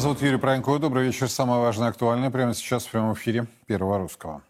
[0.00, 0.78] Зовут Юрий Пронько.
[0.78, 1.28] Добрый вечер.
[1.28, 4.40] Самое важное актуальное прямо сейчас в прямом эфире Первого Русского.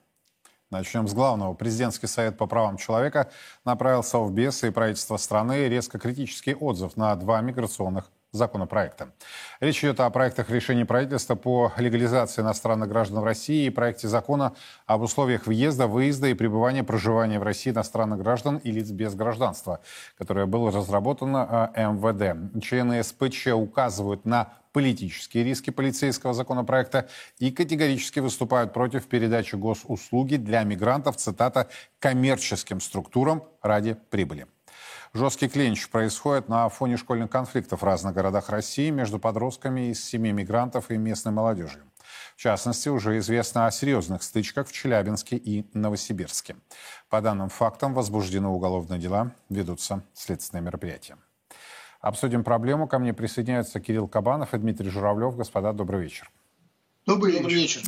[0.71, 1.55] Начнем с главного.
[1.55, 3.33] Президентский совет по правам человека
[3.65, 9.13] направил Совбез и правительство страны резко критический отзыв на два миграционных законопроекта.
[9.61, 14.55] Речь идет о проектах решений правительства по легализации иностранных граждан в России и проекте закона
[14.87, 19.81] об условиях въезда, выезда и пребывания проживания в России иностранных граждан и лиц без гражданства,
[20.17, 22.63] которое было разработано э, МВД.
[22.63, 30.63] Члены СПЧ указывают на политические риски полицейского законопроекта и категорически выступают против передачи госуслуги для
[30.63, 31.69] мигрантов, цитата,
[31.99, 34.47] коммерческим структурам ради прибыли.
[35.13, 40.31] Жесткий клинч происходит на фоне школьных конфликтов в разных городах России между подростками из семей
[40.31, 41.83] мигрантов и местной молодежью.
[42.37, 46.55] В частности, уже известно о серьезных стычках в Челябинске и Новосибирске.
[47.09, 51.17] По данным фактам возбуждены уголовные дела, ведутся следственные мероприятия.
[52.01, 52.87] Обсудим проблему.
[52.87, 55.37] Ко мне присоединяются Кирилл Кабанов и Дмитрий Журавлев.
[55.37, 56.31] Господа, добрый вечер.
[57.07, 57.81] Добрый, Добрый вечер.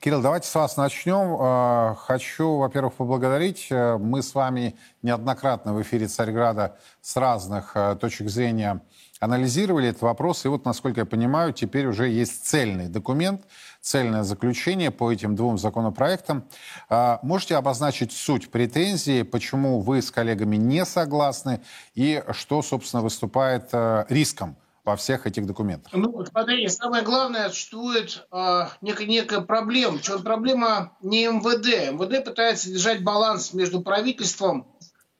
[0.00, 1.36] Кирилл, давайте с вас начнем.
[1.40, 3.66] А, хочу, во-первых, поблагодарить.
[3.68, 8.80] Э, мы с вами неоднократно в эфире Царьграда с разных э, точек зрения
[9.18, 10.44] анализировали этот вопрос.
[10.44, 13.42] И вот, насколько я понимаю, теперь уже есть цельный документ,
[13.80, 16.44] цельное заключение по этим двум законопроектам.
[16.88, 21.60] А, можете обозначить суть претензии, почему вы с коллегами не согласны
[21.96, 25.92] и что, собственно, выступает э, риском во всех этих документах?
[25.92, 29.98] Ну, смотрите, самое главное, существует э, некая, некая проблема.
[29.98, 31.92] Причем проблема не МВД.
[31.92, 34.66] МВД пытается держать баланс между правительством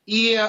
[0.06, 0.47] и э,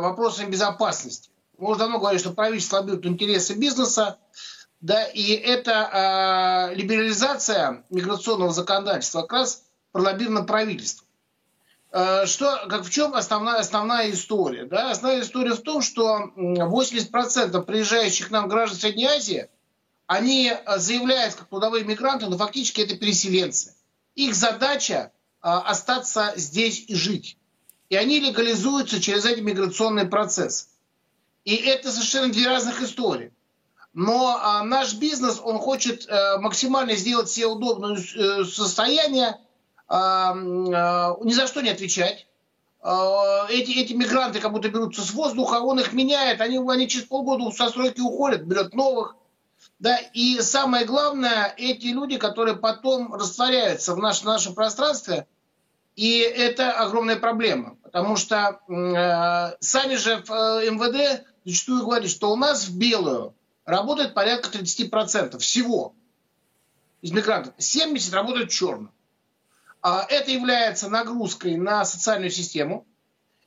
[0.00, 1.30] вопросами безопасности.
[1.58, 4.18] Мы уже давно говорили, что правительство лоббирует интересы бизнеса,
[4.80, 11.03] да, и эта э, либерализация миграционного законодательства как раз пролоббирована правительством.
[11.96, 14.64] Э, что, как в чем основная, основная история?
[14.64, 14.90] Да?
[14.90, 19.48] Основная история в том, что 80% приезжающих к нам граждан Средней Азии,
[20.08, 23.76] они э, заявляют как трудовые мигранты, но фактически это переселенцы.
[24.16, 27.38] Их задача э, остаться здесь и жить.
[27.90, 30.66] И они легализуются через эти миграционные процессы.
[31.44, 33.32] И это совершенно две разных истории.
[33.92, 37.96] Но а, наш бизнес, он хочет максимально сделать себе удобное
[38.44, 39.38] состояние,
[39.90, 42.26] ни за что не отвечать.
[42.86, 47.06] А, эти, эти мигранты как будто берутся с воздуха, он их меняет, они, они через
[47.06, 49.16] полгода со стройки уходят, берет новых.
[49.78, 55.26] Да, и самое главное, эти люди, которые потом растворяются в наш, нашем пространстве,
[55.96, 62.32] и это огромная проблема, потому что э, сами же в э, МВД зачастую говорят, что
[62.32, 63.34] у нас в белую
[63.64, 65.94] работает порядка 30% всего
[67.00, 67.54] из мигрантов.
[67.56, 68.90] 70 работают в черную.
[68.90, 68.93] А,
[69.84, 72.86] это является нагрузкой на социальную систему.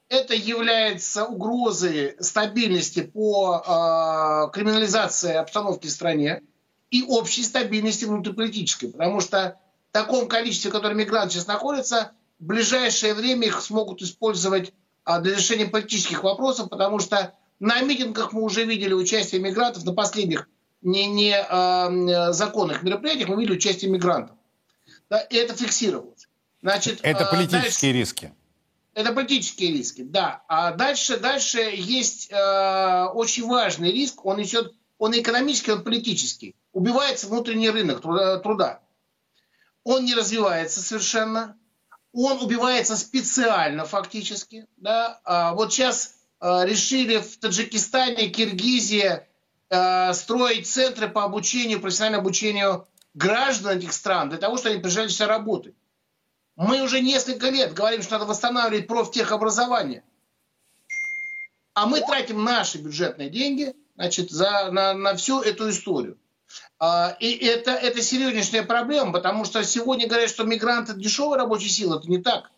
[0.09, 6.43] Это является угрозой стабильности по э, криминализации обстановки в стране
[6.91, 8.89] и общей стабильности внутриполитической.
[8.89, 9.57] Потому что
[9.89, 14.71] в таком количестве, в котором мигранты сейчас находятся, в ближайшее время их смогут использовать
[15.05, 19.93] э, для решения политических вопросов, потому что на митингах мы уже видели участие мигрантов, на
[19.93, 20.47] последних
[20.81, 24.37] не, не э, законных мероприятиях мы видели участие мигрантов.
[25.09, 26.16] Да, и это фиксировалось.
[26.67, 28.33] Значит, это э, политические дальше, риски.
[28.93, 30.43] Это политические риски, да.
[30.49, 34.25] А дальше, дальше есть э, очень важный риск.
[34.25, 36.57] Он несет, он экономический, он политический.
[36.73, 38.39] Убивается внутренний рынок труда.
[38.39, 38.81] труда.
[39.85, 41.55] Он не развивается совершенно.
[42.11, 44.65] Он убивается специально фактически.
[44.75, 45.21] Да?
[45.23, 49.21] А вот сейчас э, решили в Таджикистане, Киргизии
[49.69, 55.07] э, строить центры по обучению, профессиональному обучению граждан этих стран для того, чтобы они приезжали
[55.07, 55.73] сюда работать.
[56.57, 60.03] Мы уже несколько лет говорим, что надо восстанавливать профтехобразование.
[61.75, 66.17] А мы тратим наши бюджетные деньги значит, за, на, на всю эту историю.
[66.79, 71.99] А, и это, это серьезнейшая проблема, потому что сегодня говорят, что мигранты дешевая рабочая сила.
[71.99, 72.49] Это не так.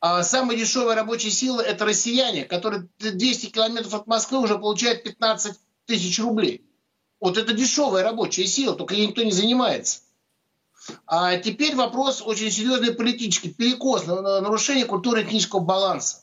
[0.00, 5.54] А самая дешевая рабочая сила– это россияне, которые 200 километров от Москвы уже получают 15
[5.84, 6.64] тысяч рублей.
[7.20, 10.00] Вот это дешевая рабочая сила, только ей никто не занимается.
[11.06, 13.52] А теперь вопрос очень серьезный политический.
[13.52, 16.22] Перекос, нарушение культуры этнического баланса.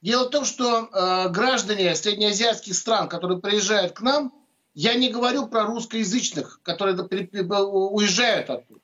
[0.00, 4.34] Дело в том, что э, граждане среднеазиатских стран, которые приезжают к нам,
[4.74, 8.80] я не говорю про русскоязычных, которые уезжают оттуда.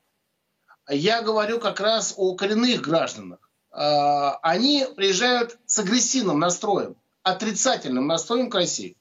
[0.88, 3.40] Я говорю как раз о коренных гражданах.
[3.72, 6.94] Э, они приезжают с агрессивным настроем,
[7.25, 8.96] отрицательным настроем к России.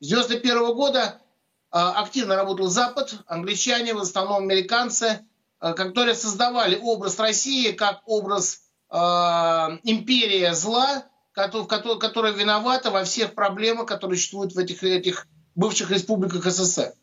[0.00, 1.21] С 91 года
[1.72, 5.26] активно работал Запад, англичане, в основном американцы,
[5.62, 8.96] а, которые создавали образ России как образ э,
[9.84, 16.44] империи зла, которая, которая виновата во всех проблемах, которые существуют в этих, этих бывших республиках
[16.44, 16.94] СССР.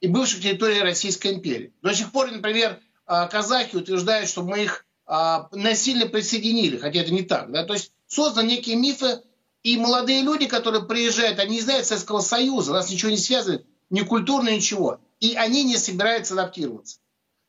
[0.00, 1.72] и бывших территорий Российской империи.
[1.82, 7.12] До сих пор, например, а, казахи утверждают, что мы их а, насильно присоединили, хотя это
[7.12, 7.52] не так.
[7.52, 7.64] Да?
[7.64, 9.22] То есть созданы некие мифы,
[9.62, 14.00] и молодые люди, которые приезжают, они не знают Советского Союза, нас ничего не связывает, ни
[14.00, 15.00] культурно, ничего.
[15.20, 16.98] И они не собираются адаптироваться.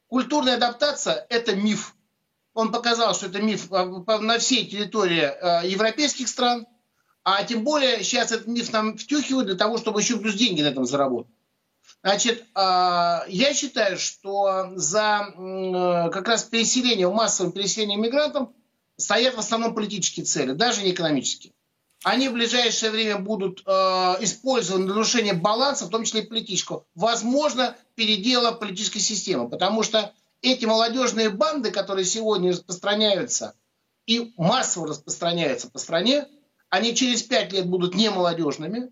[0.07, 1.95] Культурная адаптация– это миф.
[2.53, 6.67] Он показал, что это миф на всей территории европейских стран,
[7.23, 10.67] а тем более сейчас этот миф нам втюхивают для того, чтобы еще плюс деньги на
[10.67, 11.33] этом заработать.
[12.03, 15.33] Значит, а, я считаю, что за
[16.13, 18.49] как раз переселение, массовым переселением мигрантов
[18.95, 21.54] стоят в основном политические цели, даже не экономические.
[22.05, 23.71] Они в ближайшее время будут э,
[24.19, 26.85] использованы для нарушения баланса, в том числе и политического.
[26.93, 30.13] Возможно, передела политической системы, потому что
[30.43, 33.55] эти молодежные банды, которые сегодня распространяются
[34.05, 36.27] и массово распространяются по стране,
[36.69, 38.91] они через пять лет будут не молодежными,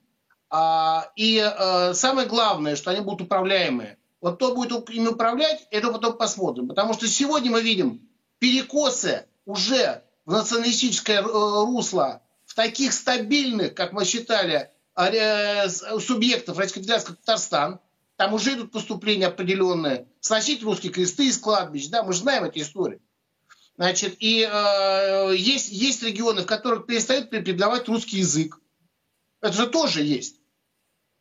[0.49, 3.99] а, и а, самое главное, что они будут управляемые.
[4.21, 6.67] Вот кто будет ими управлять, это потом посмотрим.
[6.67, 8.09] Потому что сегодня мы видим
[8.39, 12.22] перекосы уже в националистическое э, русло
[12.55, 17.79] таких стабильных, как мы считали, э, субъектов Российской Федерации, как Татарстан.
[18.15, 20.07] Там уже идут поступления определенные.
[20.19, 21.87] Сносить русские кресты из кладбищ.
[21.89, 23.01] Да, мы же знаем эти истории.
[23.75, 28.59] Значит, и э, есть, есть регионы, в которых перестают преподавать русский язык.
[29.41, 30.37] Это же тоже есть.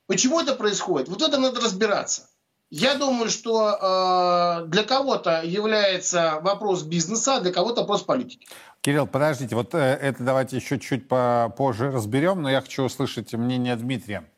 [0.06, 1.08] Почему это происходит?
[1.08, 2.28] Вот это надо разбираться.
[2.68, 8.46] Я думаю, что э, для кого-то является вопрос бизнеса, а для кого-то вопрос политики.
[8.82, 13.76] Кирилл, подождите, вот э, это давайте еще чуть попозже разберем, но я хочу услышать мнение
[13.76, 14.28] Дмитрия.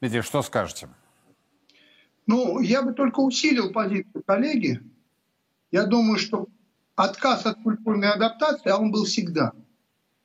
[0.00, 0.88] Дмитрий, что скажете?
[2.26, 4.82] Ну, я бы только усилил позицию коллеги.
[5.70, 6.48] Я думаю, что
[6.96, 9.52] отказ от культурной адаптации, а он был всегда.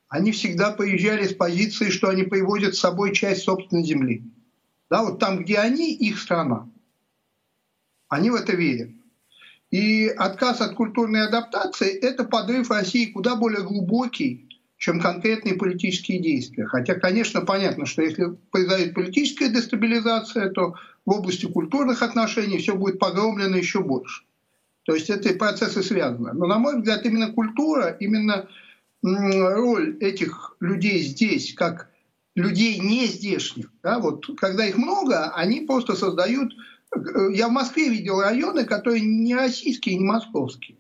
[0.08, 4.24] Они всегда поезжали с позиции, что они привозят с собой часть собственной земли.
[4.90, 6.68] Да, вот там, где они, их страна.
[8.10, 8.97] Они в это верят.
[9.72, 14.48] И отказ от культурной адаптации– это подрыв России куда более глубокий,
[14.78, 16.66] чем конкретные политические действия.
[16.66, 20.76] Хотя, конечно, понятно, что если произойдет политическая дестабилизация, то
[21.06, 24.24] в области культурных отношений все будет погромлено еще больше.
[24.84, 26.32] То есть эти процессы связаны.
[26.32, 28.48] Но, на мой взгляд, именно культура, именно
[29.04, 31.90] роль этих людей здесь, как
[32.36, 33.70] людей не здешних.
[33.84, 36.54] Да, вот, когда их много, они просто создают...
[37.32, 40.78] Я в Москве видел районы, которые не российские, не московские.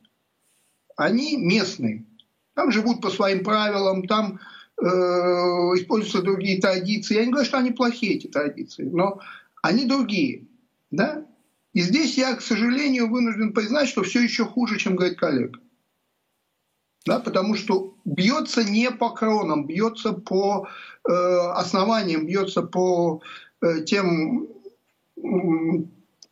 [0.95, 2.05] Они местные.
[2.53, 4.39] Там живут по своим правилам, там
[4.81, 7.15] э, используются другие традиции.
[7.15, 9.19] Я не говорю, что они плохие, эти традиции, но
[9.61, 10.47] они другие.
[10.89, 11.25] Да?
[11.73, 15.59] И здесь я, к сожалению, вынужден признать, что все еще хуже, чем говорит коллега
[17.07, 20.67] да, потому что бьется не по кронам, бьется по
[21.07, 23.21] э, основаниям, бьется по
[23.61, 24.47] э, тем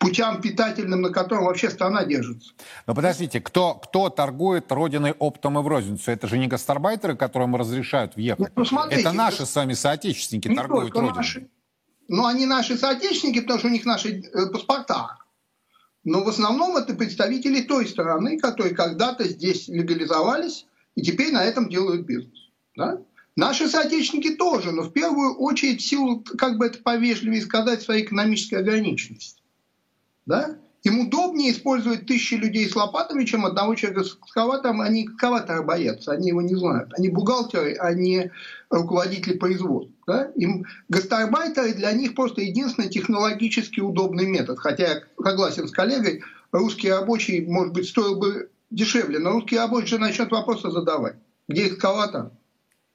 [0.06, 2.54] путям питательным, на котором вообще страна держится.
[2.88, 6.12] Но подождите, кто, кто торгует родиной оптом и в розницу?
[6.12, 8.52] Это же не гастарбайтеры, которым разрешают въехать.
[8.56, 11.16] Ну, смотрите, Это наши с вами соотечественники торгуют родиной.
[11.16, 11.48] Наши,
[12.08, 15.18] ну, они наши соотечественники, потому что у них наши э, паспорта.
[16.04, 21.68] Но в основном это представители той стороны, которые когда-то здесь легализовались и теперь на этом
[21.68, 22.52] делают бизнес.
[22.76, 23.00] Да?
[23.36, 28.06] Наши соотечественники тоже, но в первую очередь в силу, как бы это повежливее сказать, своей
[28.06, 29.42] экономической ограниченности.
[30.26, 30.58] Да?
[30.84, 34.82] Им удобнее использовать тысячи людей с лопатами, чем одного человека с экскаватором.
[34.82, 36.92] Они экскаватора боятся, они его не знают.
[36.96, 38.32] Они бухгалтеры, а не
[38.70, 39.96] руководители производства.
[40.06, 40.32] Да?
[40.36, 44.60] Им гастарбайтеры для них просто единственный технологически удобный метод.
[44.60, 49.88] Хотя я согласен с коллегой, русский рабочий, может быть, стоил бы дешевле, но русский рабочий
[49.88, 51.16] же начнет вопросы задавать.
[51.48, 52.30] Где экскаватор?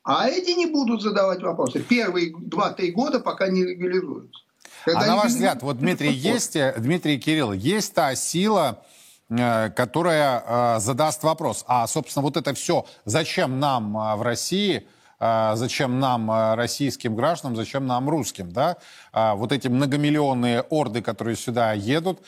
[0.05, 1.81] А эти не будут задавать вопросы.
[1.81, 4.45] Первые 2-3 года, пока не легализуются.
[4.85, 8.83] Когда а на ваш взгляд, вот Дмитрий, есть, э, Дмитрий Кирилл, есть та сила,
[9.29, 14.87] э, которая э, задаст вопрос, а, собственно, вот это все, зачем нам в России,
[15.21, 18.79] зачем нам, российским гражданам, зачем нам, русским, да,
[19.13, 22.23] вот эти многомиллионные орды, которые сюда едут,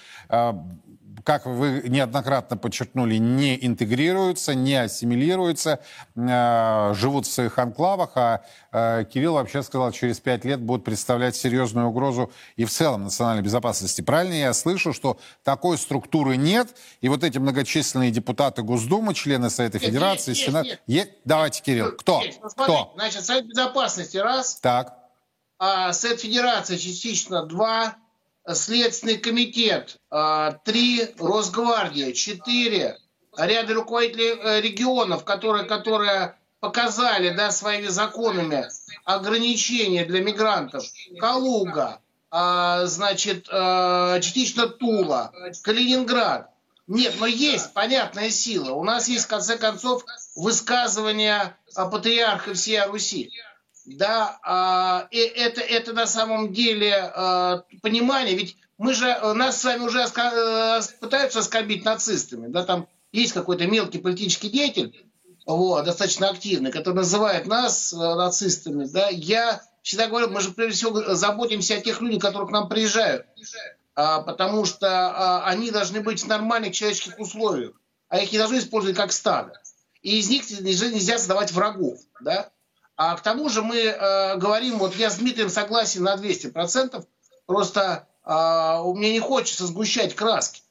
[1.25, 5.81] как вы неоднократно подчеркнули, не интегрируются, не ассимилируются,
[6.15, 8.43] э, живут в своих анклавах, а
[8.73, 13.43] э, Кирилл вообще сказал, через пять лет будут представлять серьезную угрозу и в целом национальной
[13.43, 14.01] безопасности.
[14.01, 19.79] Правильно я слышу, что такой структуры нет, и вот эти многочисленные депутаты Госдумы, члены Совета
[19.79, 20.67] нет, Федерации, есть, Сенат...
[20.67, 21.11] Есть, есть.
[21.25, 22.23] Давайте, Кирилл, кто?
[22.23, 22.41] Есть.
[22.43, 22.93] Ну, кто?
[22.95, 24.59] Значит, Совет Безопасности раз.
[24.61, 24.97] Так.
[25.59, 27.97] А, Совет Федерации частично два.
[28.47, 32.99] Следственный комитет, а, три, Росгвардия, четыре,
[33.37, 38.67] ряд руководителей э, регионов, которые, которые показали да, своими законами
[39.05, 40.85] ограничения для мигрантов.
[41.19, 45.33] Калуга, а, значит, а, частично Тула,
[45.63, 46.51] Калининград.
[46.89, 48.73] Нет, но есть понятная сила.
[48.73, 53.31] У нас есть, в конце концов, высказывание патриарха всей Руси.
[53.85, 59.65] Да, а, и это, это на самом деле а, понимание, ведь мы же, нас с
[59.65, 65.05] вами уже оска, пытаются оскорбить нацистами, да, там есть какой-то мелкий политический деятель,
[65.47, 71.15] вот, достаточно активный, который называет нас нацистами, да, я всегда говорю, мы же прежде всего
[71.15, 73.27] заботимся о тех людях, которые к нам приезжают,
[73.95, 77.73] а, потому что а, они должны быть в нормальных человеческих условиях,
[78.09, 79.61] а их не должны использовать как стадо.
[80.03, 81.99] И из них нельзя, нельзя создавать врагов.
[82.21, 82.51] Да?
[83.05, 87.05] А к тому же мы а, говорим, вот я с Дмитрием согласен на 200%,
[87.47, 90.63] просто а, мне не хочется сгущать краски.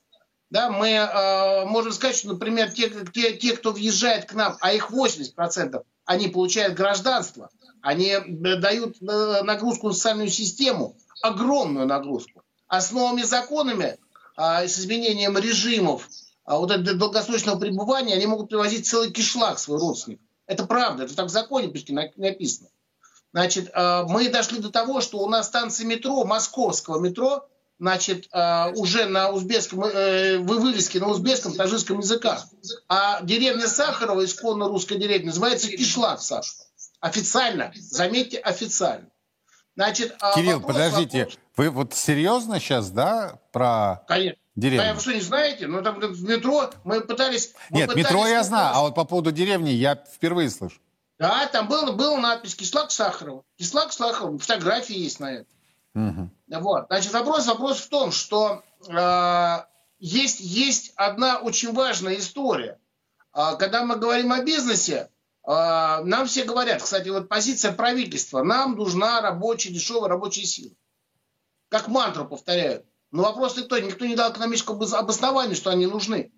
[0.49, 4.73] Да, мы э, можем сказать, что, например, те, те, те, кто въезжает к нам, а
[4.73, 7.49] их 80%, они получают гражданство,
[7.81, 12.43] они дают э, нагрузку на социальную систему, огромную нагрузку.
[12.67, 13.97] Основными законами,
[14.37, 16.07] э, с изменением режимов,
[16.45, 20.19] э, вот этого долгосрочного пребывания, они могут привозить целый кишлак свой родственник.
[20.51, 22.67] Это правда, это так в законе почти написано.
[23.31, 27.47] Значит, э, мы дошли до того, что у нас станция метро, московского метро,
[27.79, 32.47] значит, э, уже на узбекском, э, вывески на узбекском, таджикском языках.
[32.89, 36.65] А деревня Сахарова, исконно русская деревня, называется Кишлак Сашка.
[36.99, 39.07] Официально, заметьте, официально.
[39.77, 41.39] Значит, а Кирилл, вопрос, подождите, вопрос.
[41.55, 44.37] вы вот серьезно сейчас, да, про Конечно.
[44.55, 44.89] Деревню?
[44.89, 45.67] А вы что, не знаете?
[45.67, 47.53] Ну, там в метро мы пытались...
[47.69, 50.79] Мы Нет, пытались, метро я знаю, а вот по поводу деревни я впервые слышу.
[51.19, 53.43] Да, там был, был надпись «Кишлак Сахарова».
[53.57, 55.47] Кишлак Сахарова, фотографии есть на это.
[55.93, 56.29] Угу.
[56.61, 56.85] Вот.
[56.87, 59.57] Значит, вопрос, вопрос в том, что э,
[59.99, 62.79] есть, есть одна очень важная история.
[63.35, 65.09] Э, когда мы говорим о бизнесе,
[65.45, 65.51] э,
[66.03, 70.73] нам все говорят, кстати, вот позиция правительства, нам нужна рабочая, дешевая рабочая сила.
[71.69, 72.85] Как мантру повторяют.
[73.11, 76.31] Но вопрос никто, никто не дал экономического обоснования, что они нужны.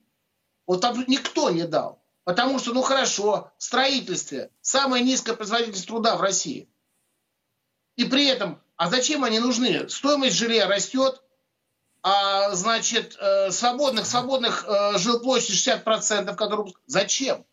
[0.66, 2.04] Вот там никто не дал.
[2.24, 6.70] Потому что, ну хорошо, в строительстве самая низкая производительность труда в России.
[7.96, 9.88] И при этом а зачем они нужны?
[9.88, 11.22] Стоимость жилья растет,
[12.02, 16.74] а значит, э, свободных, свободных э, жилплощадь 60%, которые...
[16.86, 17.46] Зачем?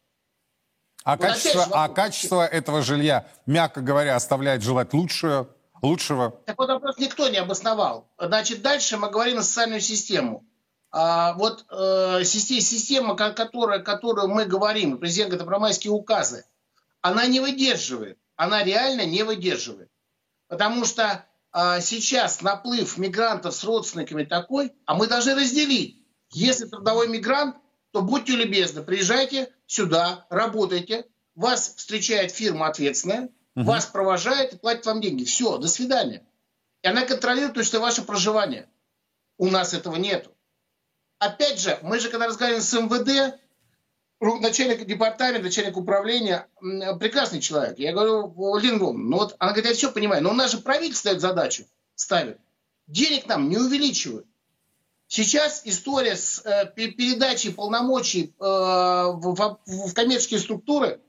[1.04, 5.48] А, вот качество, а качество этого жилья, мягко говоря, оставляет желать лучшего,
[5.82, 6.40] лучшего?
[6.46, 8.10] Так вот вопрос никто не обосновал.
[8.18, 10.46] Значит, дальше мы говорим о социальную систему.
[10.92, 16.44] А, вот э, система, которая, которую мы говорим, президент это промайские указы,
[17.00, 18.18] она не выдерживает.
[18.36, 19.90] Она реально не выдерживает.
[20.48, 26.04] Потому что а, сейчас наплыв мигрантов с родственниками такой, а мы должны разделить.
[26.32, 27.56] Если трудовой мигрант,
[27.92, 33.64] то будьте любезны, приезжайте сюда, работайте, вас встречает фирма ответственная, угу.
[33.64, 35.24] вас провожает и платит вам деньги.
[35.24, 36.24] Все, до свидания.
[36.82, 38.68] И она контролирует точно ваше проживание.
[39.38, 40.30] У нас этого нету.
[41.18, 43.38] Опять же, мы же когда разговариваем с МВД,
[44.40, 46.46] начальник департамента, начальник управления,
[46.98, 47.78] прекрасный человек.
[47.78, 51.10] Я говорю, Львовна, ну вот, она говорит, я все понимаю, но у нас же правительство
[51.10, 51.64] эту задачу
[51.94, 52.38] ставит.
[52.86, 54.26] Денег нам не увеличивают.
[55.06, 61.00] Сейчас история с э, передачей полномочий э, в, в, в коммерческие структуры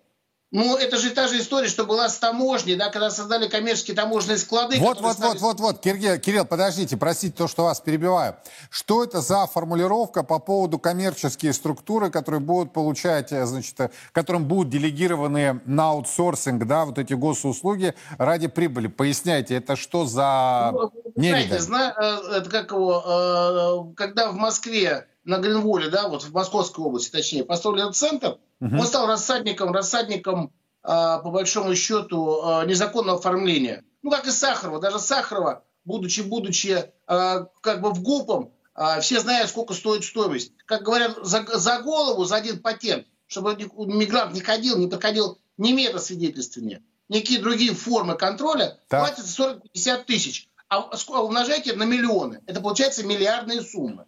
[0.51, 4.37] ну, это же та же история, что была с таможней, да, когда создали коммерческие таможенные
[4.37, 4.79] склады.
[4.79, 5.29] Вот, вот, стали...
[5.29, 8.35] вот, вот, вот, Кирилл, Кирилл, подождите, простите то, что вас перебиваю.
[8.69, 14.43] Что это за формулировка по поводу коммерческие структуры, которые будут получать, э, значит, э, которым
[14.43, 18.87] будут делегированы на аутсорсинг, да, вот эти госуслуги ради прибыли?
[18.87, 21.95] Поясняйте, это что за ну, знаете, зна...
[21.97, 27.43] Э, это как его, когда в Москве на Гринволе, да, вот в Московской области, точнее,
[27.43, 28.77] построили этот центр, Угу.
[28.77, 33.83] Он стал рассадником, рассадником а, по большому счету, а, незаконного оформления.
[34.03, 34.79] Ну, как и Сахарова.
[34.79, 38.53] Даже Сахарова, будучи, будучи а, как бы в ГУПом,
[39.01, 40.53] все знают, сколько стоит стоимость.
[40.65, 45.73] Как говорят, за, за голову, за один патент, чтобы мигрант не ходил, не проходил ни
[45.73, 49.01] метасвидетельствования, никакие другие формы контроля, так.
[49.01, 50.49] платится 40-50 тысяч.
[50.69, 50.89] А
[51.21, 52.41] умножайте на миллионы.
[52.45, 54.05] Это получается миллиардные суммы.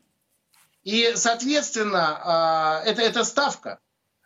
[0.84, 3.80] И, соответственно, это, это ставка.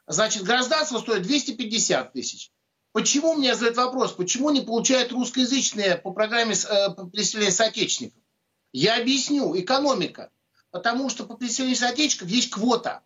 [0.07, 2.51] Значит, гражданство стоит 250 тысяч.
[2.93, 8.19] Почему, мне задают вопрос, почему не получают русскоязычные по программе э, по переселению соотечественников?
[8.71, 10.31] Я объясню, экономика.
[10.71, 13.03] Потому что по переселению соотечественников есть квота.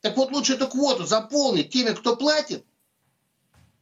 [0.00, 2.66] Так вот, лучше эту квоту заполнить теми, кто платит,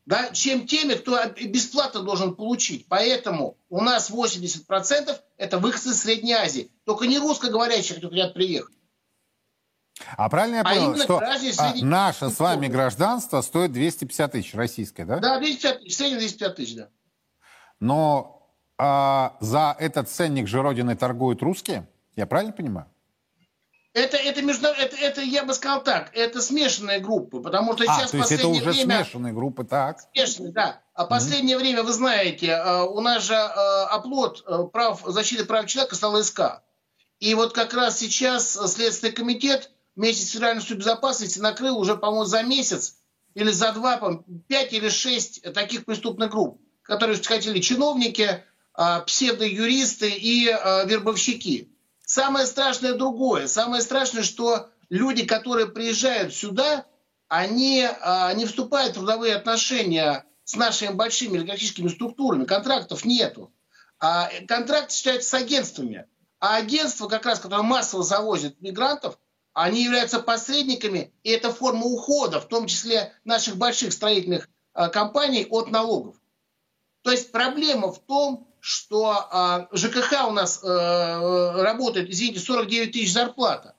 [0.06, 2.86] да, чем теми, кто бесплатно должен получить.
[2.88, 6.70] Поэтому у нас 80% это выходцы из Средней Азии.
[6.84, 8.76] Только не русскоговорящие, хотят приехать.
[10.16, 15.04] А правильно я а понял, что а, наше с вами гражданство стоит 250 тысяч, российское,
[15.04, 15.18] да?
[15.18, 16.88] Да, 250 тысяч, среднем 250 тысяч, да.
[17.80, 21.88] Но а, за этот ценник же Родины торгуют русские?
[22.16, 22.88] Я правильно понимаю?
[23.92, 27.94] Это, это, между, это, это, я бы сказал так, это смешанные группы, потому что а,
[27.94, 29.04] сейчас то есть это уже время...
[29.04, 30.00] смешанные группы, так?
[30.12, 30.80] Смешанные, да.
[30.94, 31.60] А последнее mm-hmm.
[31.60, 36.20] время, вы знаете, э, у нас же э, оплот э, прав, защиты прав человека стал
[36.24, 36.62] СК.
[37.20, 42.24] И вот как раз сейчас Следственный комитет вместе с Федеральной службой безопасности накрыл уже, по-моему,
[42.24, 42.96] за месяц
[43.34, 44.00] или за два,
[44.48, 48.44] пять или шесть таких преступных групп, которые хотели чиновники,
[49.06, 51.70] псевдоюристы и вербовщики.
[52.04, 53.46] Самое страшное другое.
[53.46, 56.86] Самое страшное, что люди, которые приезжают сюда,
[57.28, 62.44] они а, не вступают в трудовые отношения с нашими большими олигархическими структурами.
[62.44, 63.52] Контрактов нету.
[63.98, 66.06] А контракт считаются с агентствами.
[66.38, 69.18] А агентства, как раз, которые массово завозят мигрантов,
[69.54, 75.46] они являются посредниками, и это форма ухода, в том числе наших больших строительных а, компаний,
[75.48, 76.16] от налогов.
[77.02, 83.12] То есть проблема в том, что а, ЖКХ у нас а, работает, извините, 49 тысяч
[83.12, 83.76] зарплата.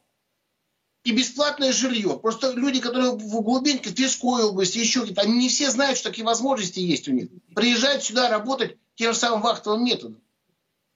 [1.03, 2.17] И бесплатное жилье.
[2.19, 6.09] Просто люди, которые в глубинке, в Тверской области, еще где-то, они не все знают, что
[6.09, 7.27] такие возможности есть у них.
[7.53, 10.21] Приезжают сюда работать тем же самым вахтовым методом.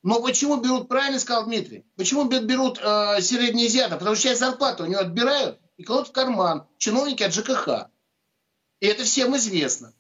[0.02, 3.98] Но почему берут, правильно сказал Дмитрий, почему берут э, среднеазиата?
[3.98, 7.90] Потому что часть зарплаты у него отбирают и кладут в карман чиновники от ЖКХ.
[8.80, 9.94] И это всем известно.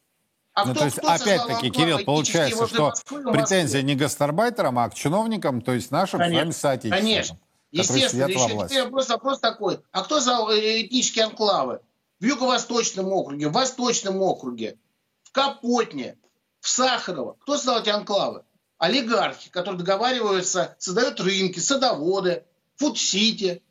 [0.53, 2.93] А ну, кто, то есть, опять-таки, Кирилл, получается, что
[3.31, 7.05] претензия не гастарбайтерам, а к чиновникам, то есть нашим конечно, с вами соотечественникам.
[7.05, 7.39] Конечно.
[7.71, 8.25] Естественно.
[8.27, 9.79] Еще теперь вопрос, вопрос такой.
[9.91, 11.81] А кто за э, этнические анклавы?
[12.19, 14.77] В Юго-Восточном округе, в Восточном округе,
[15.23, 16.17] в Капотне,
[16.59, 17.37] в Сахарово.
[17.41, 18.43] Кто создал эти анклавы?
[18.79, 22.45] Олигархи, которые договариваются, создают рынки, садоводы,
[22.77, 23.61] фуд-сити.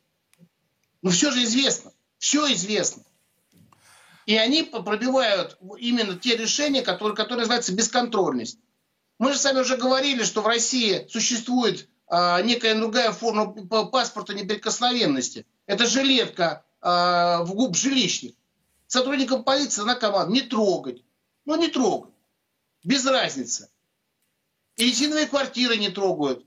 [1.01, 1.91] Ну, все же известно.
[2.19, 3.03] Все известно.
[4.27, 8.59] И они пробивают именно те решения, которые, которые называются бесконтрольность.
[9.17, 13.51] Мы же с вами уже говорили, что в России существует а, некая другая форма
[13.87, 15.47] паспорта неприкосновенности.
[15.65, 18.35] Это жилетка а, в губ жилищник.
[18.85, 21.03] Сотрудникам полиции на команду не трогать.
[21.45, 22.13] Ну, не трогать.
[22.83, 23.69] Без разницы.
[24.79, 26.45] И резиновые квартиры не трогают.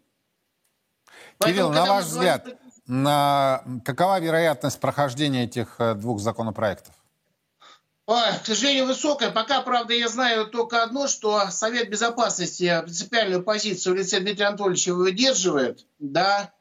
[1.38, 2.58] Кирилл, Поэтому, на ваш взгляд, говорим...
[2.86, 3.62] на...
[3.84, 6.94] какова вероятность прохождения этих э, двух законопроектов?
[8.06, 9.30] Ой, к сожалению, высокая.
[9.30, 14.94] Пока, правда, я знаю только одно, что Совет Безопасности принципиальную позицию в лице Дмитрия Анатольевича
[14.94, 15.86] выдерживает.
[15.98, 16.54] Да.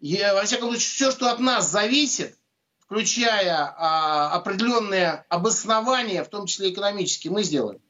[0.00, 2.38] И, во всяком случае, все, что от нас зависит,
[2.78, 7.82] включая а, определенные обоснования, в том числе экономические, мы сделаем.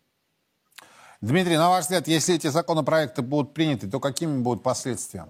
[1.21, 5.27] Дмитрий, на ваш взгляд, если эти законопроекты будут приняты, то какими будут последствия?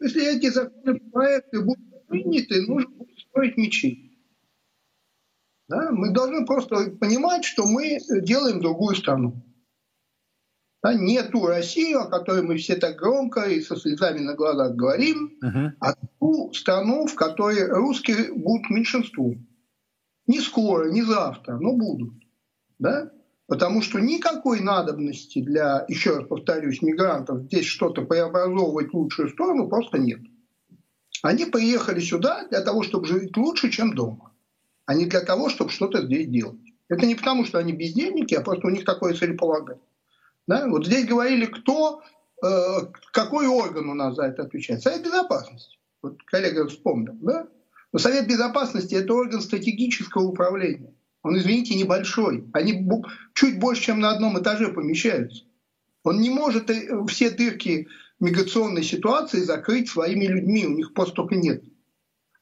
[0.00, 4.18] Если эти законопроекты будут приняты, нужно будет строить мечи.
[5.68, 5.90] Да?
[5.92, 9.44] Мы должны просто понимать, что мы делаем другую страну.
[10.82, 10.92] Да?
[10.92, 15.38] Не ту Россию, о которой мы все так громко и со слезами на глазах говорим,
[15.42, 15.70] uh-huh.
[15.80, 19.46] а ту страну, в которой русские будут меньшинством.
[20.26, 22.14] Не скоро, не завтра, но будут.
[22.78, 23.10] Да?
[23.46, 29.68] Потому что никакой надобности для, еще раз повторюсь, мигрантов здесь что-то преобразовывать в лучшую сторону
[29.68, 30.20] просто нет.
[31.22, 34.34] Они приехали сюда для того, чтобы жить лучше, чем дома
[34.86, 36.60] а не для того, чтобы что-то здесь делать.
[36.88, 39.82] Это не потому, что они бездельники, а просто у них такое целеполагание.
[40.46, 40.68] Да?
[40.68, 42.02] Вот здесь говорили, кто,
[42.42, 42.48] э,
[43.12, 44.82] какой орган у нас за это отвечает.
[44.82, 45.78] Совет Безопасности.
[46.02, 47.14] Вот коллега вспомнил.
[47.22, 47.48] Да?
[47.92, 50.93] Но Совет Безопасности– это орган стратегического управления.
[51.24, 52.44] Он, извините, небольшой.
[52.52, 52.88] Они
[53.32, 55.44] чуть больше, чем на одном этаже помещаются.
[56.04, 57.88] Он не может э, все дырки
[58.20, 60.66] миграционной ситуации закрыть своими людьми.
[60.66, 61.64] У них просто только нет.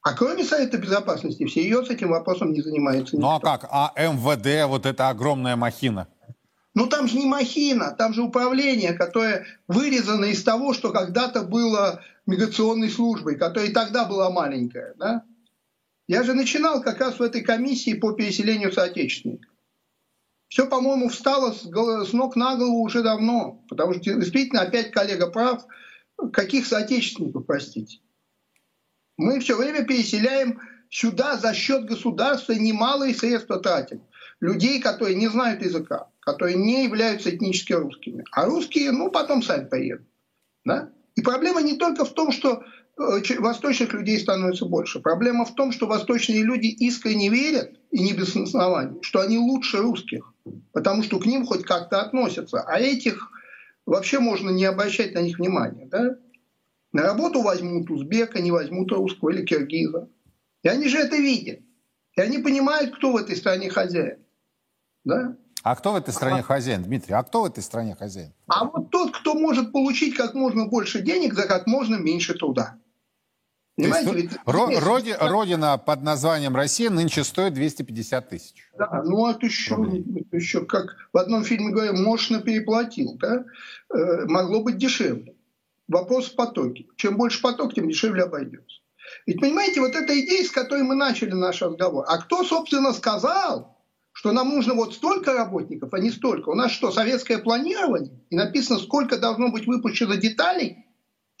[0.01, 3.17] А кроме Совета Безопасности, все ее с этим вопросом не занимаются.
[3.17, 3.65] Ну а как?
[3.71, 6.09] А МВД, вот эта огромная махина?
[6.75, 12.01] Ну там же не махина, там же управление, которое вырезано из того, что когда-то было
[12.25, 14.93] миграционной службой, которая и тогда была маленькая.
[14.97, 15.23] Да?
[16.07, 19.51] Я же начинал как раз в этой комиссии по переселению соотечественников.
[20.49, 23.63] Все, по-моему, встало с, ног на голову уже давно.
[23.69, 25.65] Потому что действительно, опять коллега прав,
[26.31, 27.99] каких соотечественников, простите.
[29.17, 34.03] Мы все время переселяем сюда за счет государства немалые средства тратим.
[34.41, 38.23] Людей, которые не знают языка, которые не являются этнически русскими.
[38.31, 40.05] А русские, ну, потом сами поедут.
[40.65, 40.91] Да?
[41.15, 42.63] И проблема не только в том, что
[42.97, 44.99] восточных людей становится больше.
[44.99, 49.77] Проблема в том, что восточные люди искренне верят, и не без оснований, что они лучше
[49.79, 50.33] русских,
[50.71, 52.61] потому что к ним хоть как-то относятся.
[52.61, 53.31] А этих
[53.85, 55.87] вообще можно не обращать на них внимания.
[55.87, 56.17] Да?
[56.91, 60.09] На работу возьмут узбека, не возьмут русского или киргиза.
[60.61, 61.59] И они же это видят.
[62.15, 64.19] И они понимают, кто в этой стране хозяин.
[65.03, 65.35] Да?
[65.63, 67.13] А кто в этой стране а, хозяин, Дмитрий?
[67.13, 68.33] А кто в этой стране хозяин?
[68.47, 72.77] А вот тот, кто может получить как можно больше денег за как можно меньше труда.
[73.75, 78.69] Понимаете, ведь, ро- роди, родина под названием Россия нынче стоит 250 тысяч.
[78.77, 83.45] Да, ну это еще, это еще как в одном фильме говорят, мощно переплатил, да?
[83.91, 85.35] Э, могло быть дешевле.
[85.87, 86.85] Вопрос в потоке.
[86.97, 88.81] Чем больше поток, тем дешевле обойдется.
[89.25, 92.05] Ведь понимаете, вот эта идея, с которой мы начали наш разговор.
[92.07, 93.77] А кто, собственно, сказал,
[94.11, 96.49] что нам нужно вот столько работников, а не столько?
[96.49, 98.19] У нас что, советское планирование?
[98.29, 100.82] И написано, сколько должно быть выпущено деталей?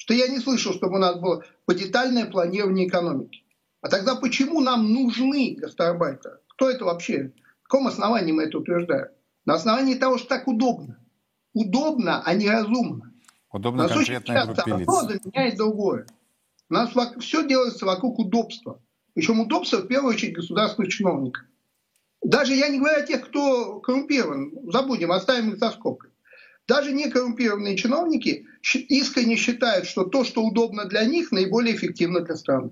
[0.03, 3.45] Что я не слышал, чтобы у нас было подетальное планирование экономики.
[3.79, 6.39] А тогда почему нам нужны гастарбайтеры?
[6.49, 7.31] Кто это вообще?
[7.61, 9.07] В каком основании мы это утверждаем?
[9.45, 10.99] На основании того, что так удобно.
[11.53, 13.13] Удобно, а не разумно.
[13.49, 14.89] Удобно Нас конкретной группе лиц.
[14.89, 16.05] Одно заменяет другое.
[16.69, 18.81] У нас все делается вокруг удобства.
[19.13, 21.45] Причем удобства в первую очередь государственных чиновников.
[22.21, 24.51] Даже я не говорю о тех, кто коррумпирован.
[24.69, 26.11] Забудем, оставим их за скобкой.
[26.67, 28.47] Даже некоррумпированные чиновники
[28.89, 32.71] искренне считают, что то, что удобно для них, наиболее эффективно для страны.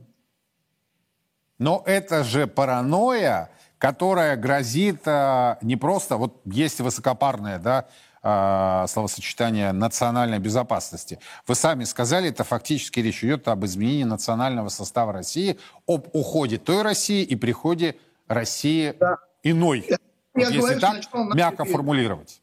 [1.58, 7.88] Но это же паранойя, которая грозит а, не просто, вот есть высокопарное, да,
[8.24, 11.20] а, словосочетание национальной безопасности.
[11.48, 16.82] Вы сами сказали, это фактически речь идет об изменении национального состава России, об уходе той
[16.84, 17.96] России и приходе
[18.28, 19.18] России да.
[19.44, 19.86] иной.
[19.88, 19.98] Я
[20.34, 22.41] вот если говорю, так мягко формулировать.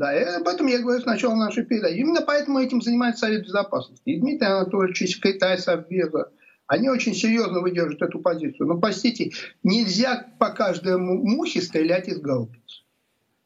[0.00, 1.98] Да, и об этом я говорю с начала нашей передачи.
[1.98, 4.08] Именно поэтому этим занимается Совет Безопасности.
[4.08, 6.30] И Дмитрий Анатольевич, и секретарь Совбеза,
[6.66, 8.66] они очень серьезно выдерживают эту позицию.
[8.66, 9.32] Но, простите,
[9.62, 12.82] нельзя по каждому мухе стрелять из гаубиц.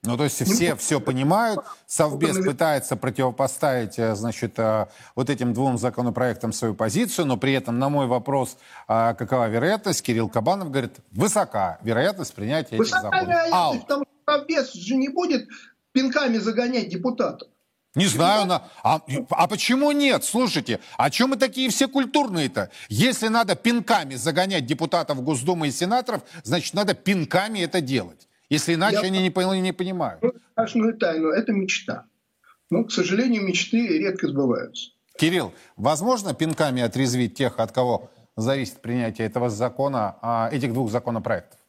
[0.05, 4.87] Ну, то есть все все понимают, Совбез пытается противопоставить, э, значит, э,
[5.17, 10.03] вот этим двум законопроектам свою позицию, но при этом на мой вопрос, а какова вероятность,
[10.03, 13.12] Кирилл Кабанов говорит, высока вероятность принятия этих законов.
[13.12, 15.49] Высока вероятность, потому что Совбез же не будет
[15.94, 17.48] пинками загонять депутатов.
[17.94, 18.68] Не знаю, на...
[18.83, 20.24] а, а почему нет?
[20.24, 22.70] Слушайте, а чем мы такие все культурные-то?
[22.88, 28.28] Если надо пинками загонять депутатов Госдумы и сенаторов, значит, надо пинками это делать.
[28.50, 29.02] Если иначе Я...
[29.02, 30.20] они не, не понимают.
[30.52, 31.28] Страшную тайну.
[31.28, 32.07] Это мечта.
[32.68, 34.90] Но, к сожалению, мечты редко сбываются.
[35.16, 41.61] Кирилл, возможно пинками отрезвить тех, от кого зависит принятие этого закона, а, этих двух законопроектов?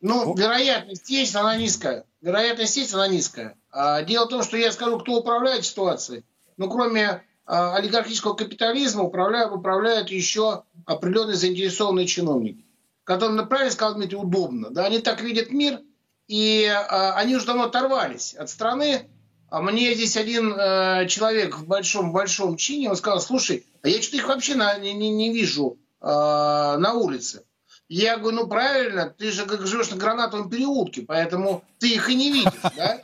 [0.00, 2.04] Ну, вероятность есть, она низкая.
[2.20, 3.56] Вероятность есть, она низкая.
[3.70, 6.24] А дело в том, что я скажу, кто управляет ситуацией.
[6.56, 12.64] Ну, кроме а, олигархического капитализма, управляют, управляют еще определенные заинтересованные чиновники,
[13.04, 14.70] которым, правильно сказал Дмитрий, удобно.
[14.70, 14.84] Да?
[14.84, 15.80] Они так видят мир,
[16.28, 19.08] и а, они уже давно оторвались от страны.
[19.50, 24.18] А мне здесь один э, человек в большом-большом чине, он сказал, слушай, а я что-то
[24.18, 27.44] их вообще на, не, не вижу на улице.
[27.88, 32.14] Я говорю, ну правильно, ты же как живешь на гранатовом переулке, поэтому ты их и
[32.14, 33.00] не видишь, да?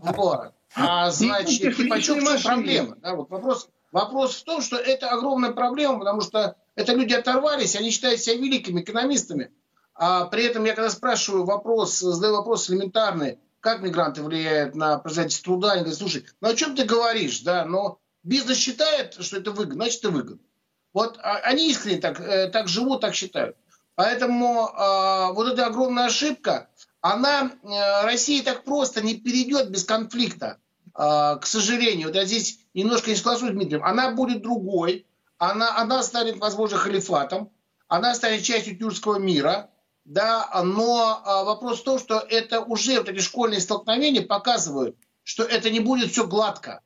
[0.02, 0.52] Вот.
[0.74, 2.96] А значит, типа, в чем проблема?
[2.96, 7.76] Да, вот вопрос, вопрос в том, что это огромная проблема, потому что это люди оторвались,
[7.76, 9.50] они считают себя великими экономистами.
[9.94, 15.44] А при этом я когда спрашиваю вопрос, задаю вопрос элементарный, как мигранты влияют на производительность
[15.44, 19.50] труда, они говорят, слушай, ну о чем ты говоришь, да, но бизнес считает, что это
[19.50, 20.46] выгодно, значит это выгодно.
[20.92, 23.56] Вот а, они искренне так, э, так живут, так считают.
[23.94, 26.68] Поэтому э, вот эта огромная ошибка,
[27.00, 30.58] она э, России так просто не перейдет без конфликта,
[30.94, 32.12] э, к сожалению.
[32.12, 33.84] Я здесь немножко не соглашусь с Дмитрием.
[33.84, 37.50] Она будет другой, она, она станет, возможно, халифатом,
[37.88, 39.68] она станет частью тюркского мира,
[40.04, 45.42] да, но э, вопрос в том, что это уже вот эти школьные столкновения показывают, что
[45.44, 46.80] это не будет все гладко.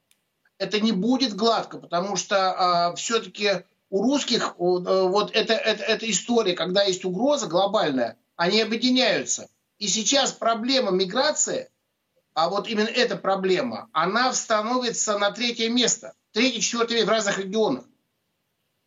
[0.59, 6.11] Это не будет гладко, потому что э, все-таки у русских э, вот это, это, эта
[6.11, 9.49] история, когда есть угроза глобальная, они объединяются.
[9.79, 11.70] И сейчас проблема миграции,
[12.35, 17.85] а вот именно эта проблема, она становится на третье место, третье, четвертое в разных регионах.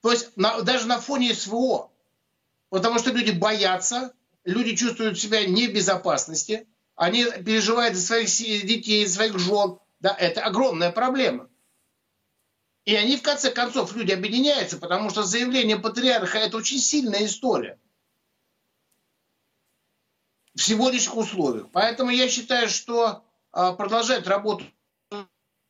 [0.02, 1.92] То есть на, даже на фоне СВО.
[2.70, 9.06] Потому что люди боятся, люди чувствуют себя не в безопасности, они переживают за своих детей,
[9.06, 9.80] за своих жен.
[10.00, 11.50] Да, это огромная проблема.
[12.90, 17.80] И они, в конце концов, люди объединяются, потому что заявление патриарха– это очень сильная история.
[20.56, 21.68] В сегодняшних условиях.
[21.72, 24.66] Поэтому я считаю, что а, продолжать работу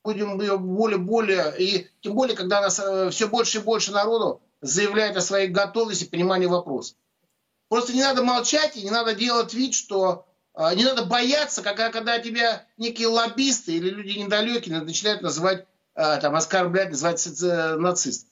[0.01, 5.17] будем более, более, и тем более, когда нас э, все больше и больше народу заявляет
[5.17, 6.95] о своей готовности, понимании вопроса.
[7.67, 11.91] Просто не надо молчать и не надо делать вид, что а, не надо бояться, когда,
[11.91, 15.67] когда тебя некие лоббисты или люди недалекие начинают называть
[16.21, 17.27] там, оскорблять, называть
[17.77, 18.27] нацист.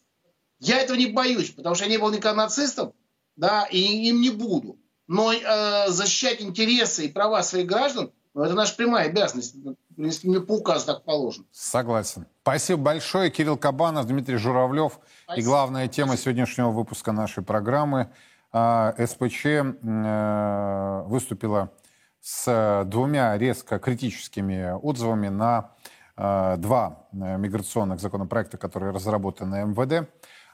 [0.60, 2.94] Я этого не боюсь, потому что я не был никогда нацистом,
[3.36, 4.80] да, и им не буду.
[5.08, 9.56] Но э, защищать интересы и права своих граждан Но это наша прямая обязанность.
[9.56, 11.46] В принципе, мне по указу так положено.
[11.52, 12.26] Согласен.
[12.42, 13.32] Спасибо большое.
[13.32, 15.00] Кирилл Кабанов, Дмитрий Журавлев.
[15.24, 15.42] Спасибо.
[15.42, 18.10] И главная тема сегодняшнего выпуска нашей программы.
[18.52, 21.72] А, СПЧ э, выступила
[22.22, 30.10] с двумя резко критическими отзывами на э, два э, миграционных законопроекта, которые разработаны МВД.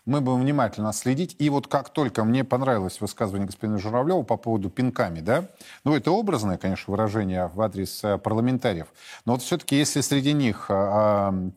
[0.05, 1.37] Мы будем внимательно следить.
[1.39, 5.45] И вот как только мне понравилось высказывание господина Журавлева по поводу пинками, да,
[5.85, 8.87] ну это образное, конечно, выражение в адрес э, парламентариев,
[9.25, 10.69] но вот все-таки если среди них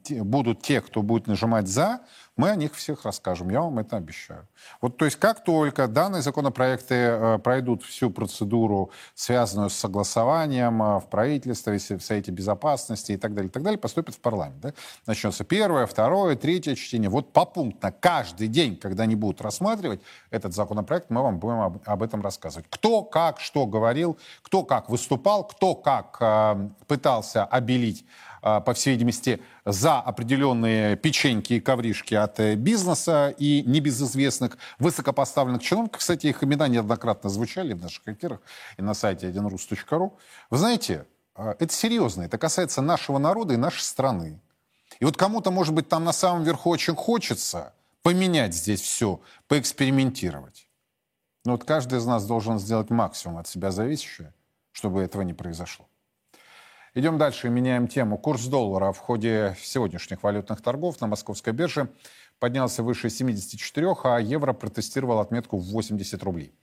[0.09, 2.01] будут те, кто будет нажимать «за»,
[2.37, 4.46] мы о них всех расскажем, я вам это обещаю.
[4.83, 11.01] Вот, то есть, как только данные законопроекты э, пройдут всю процедуру, связанную с согласованием э,
[11.01, 14.61] в правительстве, в Совете Безопасности и так далее, и так далее, поступят в парламент.
[14.61, 14.72] Да?
[15.07, 17.09] Начнется первое, второе, третье чтение.
[17.09, 22.03] Вот попунктно каждый день, когда они будут рассматривать этот законопроект, мы вам будем об, об
[22.03, 22.66] этом рассказывать.
[22.68, 28.05] Кто как что говорил, кто как выступал, кто как э, пытался обелить
[28.47, 35.99] по всей видимости, за определенные печеньки и ковришки от э, бизнеса и небезызвестных высокопоставленных чиновников.
[35.99, 38.41] Кстати, их имена неоднократно звучали в наших эфирах
[38.77, 40.13] и на сайте 1rus.ru.
[40.51, 42.23] Вы знаете, а, это серьезно.
[42.23, 44.41] Это касается нашего народа и нашей страны.
[45.01, 50.69] И вот кому-то, может быть, там на самом верху очень хочется поменять здесь все, поэкспериментировать.
[51.45, 54.33] Но вот каждый из нас должен сделать максимум от себя зависящее,
[54.71, 55.89] чтобы этого не произошло.
[56.97, 58.17] Идем дальше, меняем тему.
[58.17, 61.91] Курс доллара в ходе сегодняшних валютных торгов на московской бирже
[62.39, 66.55] поднялся выше 74, а евро протестировал отметку в 80 рублей.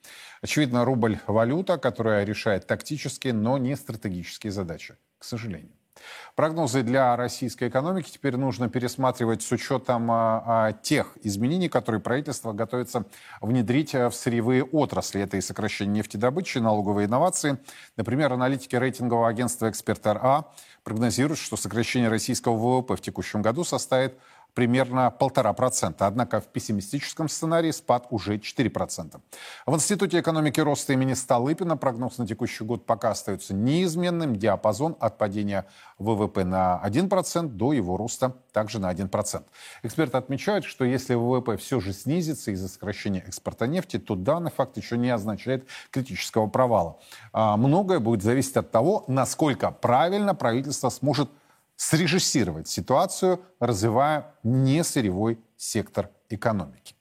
[0.41, 5.77] Очевидно, рубль– валюта, которая решает тактические, но не стратегические задачи, к сожалению.
[6.35, 12.53] Прогнозы для российской экономики теперь нужно пересматривать с учетом а, а, тех изменений, которые правительство
[12.53, 13.05] готовится
[13.41, 15.21] внедрить а, в сырьевые отрасли.
[15.21, 17.59] Это и сокращение нефтедобычи, налоговые инновации.
[17.97, 20.45] Например, аналитики рейтингового агентства «Эксперт РА»
[20.83, 24.17] прогнозируют, что сокращение российского ВВП в текущем году составит
[24.53, 26.07] примерно полтора процента.
[26.07, 29.19] Однако в пессимистическом сценарии спад уже 4%.
[29.65, 34.35] В Институте экономики роста имени Столыпина прогноз на текущий год пока остается неизменным.
[34.35, 35.65] Диапазон от падения
[35.97, 39.43] ВВП на 1% до его роста также на 1%.
[39.83, 44.77] Эксперты отмечают, что если ВВП все же снизится из-за сокращения экспорта нефти, то данный факт
[44.77, 46.99] еще не означает критического провала.
[47.31, 51.29] А многое будет зависеть от того, насколько правильно правительство сможет
[51.75, 56.95] срежиссировать ситуацию, развивая несырьевой сектор экономики.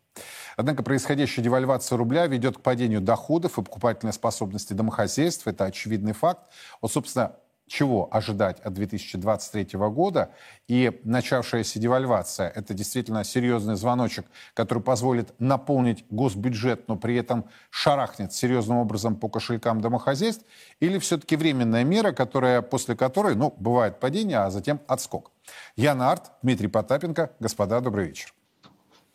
[0.57, 5.47] Однако происходящая девальвация рубля ведет к падению доходов и покупательной способности домохозяйств.
[5.47, 6.51] Это очевидный факт.
[6.81, 10.31] Вот, собственно, чего ожидать от 2023 года.
[10.69, 18.33] И начавшаяся девальвация– это действительно серьезный звоночек, который позволит наполнить госбюджет, но при этом шарахнет
[18.33, 20.45] серьезным образом по кошелькам домохозяйств,
[20.81, 25.31] или все-таки временная мера, которая, после которой, ну, бывает падение, а затем отскок.
[25.77, 27.33] Яна Арт, Дмитрий Потапенко.
[27.41, 28.35] Господа, добрый вечер.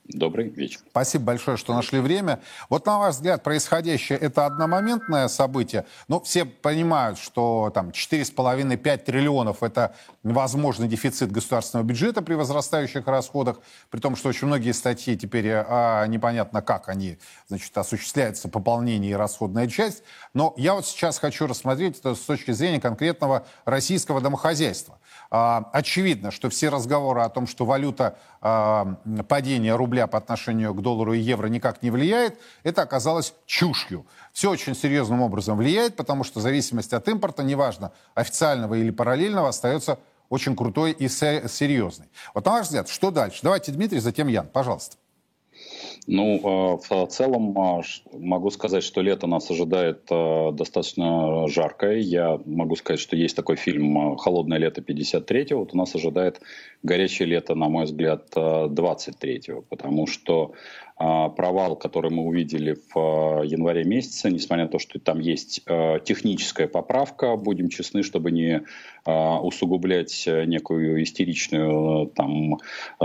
[0.09, 0.79] Добрый вечер.
[0.89, 2.39] Спасибо большое, что нашли время.
[2.69, 5.85] Вот на ваш взгляд, происходящее это одномоментное событие?
[6.07, 13.59] Ну, все понимают, что там 4,5-5 триллионов это возможный дефицит государственного бюджета при возрастающих расходах,
[13.89, 17.17] при том, что очень многие статьи теперь а, непонятно как они,
[17.49, 20.03] значит, осуществляются, пополнение и расходная часть.
[20.33, 24.99] Но я вот сейчас хочу рассмотреть это с точки зрения конкретного российского домохозяйства.
[25.29, 28.95] А, очевидно, что все разговоры о том, что валюта а,
[29.27, 34.05] падения рубля по отношению к доллару и евро никак не влияет, это оказалось чушью.
[34.33, 39.97] Все очень серьезным образом влияет, потому что зависимость от импорта, неважно, официального или параллельного, остается
[40.29, 42.09] очень крутой и серьезной.
[42.35, 43.39] Вот на ваш взгляд, что дальше?
[43.41, 44.97] Давайте, Дмитрий, затем Ян, пожалуйста.
[46.09, 47.53] Ну, в целом
[48.13, 51.97] могу сказать, что лето нас ожидает достаточно жаркое.
[51.97, 55.59] Я могу сказать, что есть такой фильм «Холодное лето 53-го».
[55.59, 56.39] Вот у нас ожидает
[56.81, 63.43] горячее лето, на мой взгляд, 23-го, потому что а, провал, который мы увидели в а,
[63.43, 68.63] январе месяце, несмотря на то, что там есть а, техническая поправка, будем честны, чтобы не
[69.05, 72.57] усугублять некую истеричную там,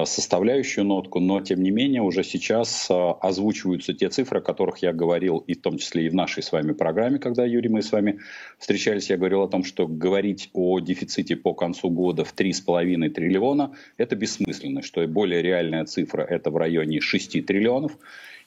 [0.05, 5.39] составляющую нотку, но тем не менее уже сейчас озвучиваются те цифры, о которых я говорил,
[5.39, 8.19] и в том числе и в нашей с вами программе, когда, Юрий, мы с вами
[8.59, 13.73] встречались, я говорил о том, что говорить о дефиците по концу года в 3,5 триллиона–
[13.97, 17.99] это бессмысленно, что более реальная цифра– это в районе 6 триллионов, регионов.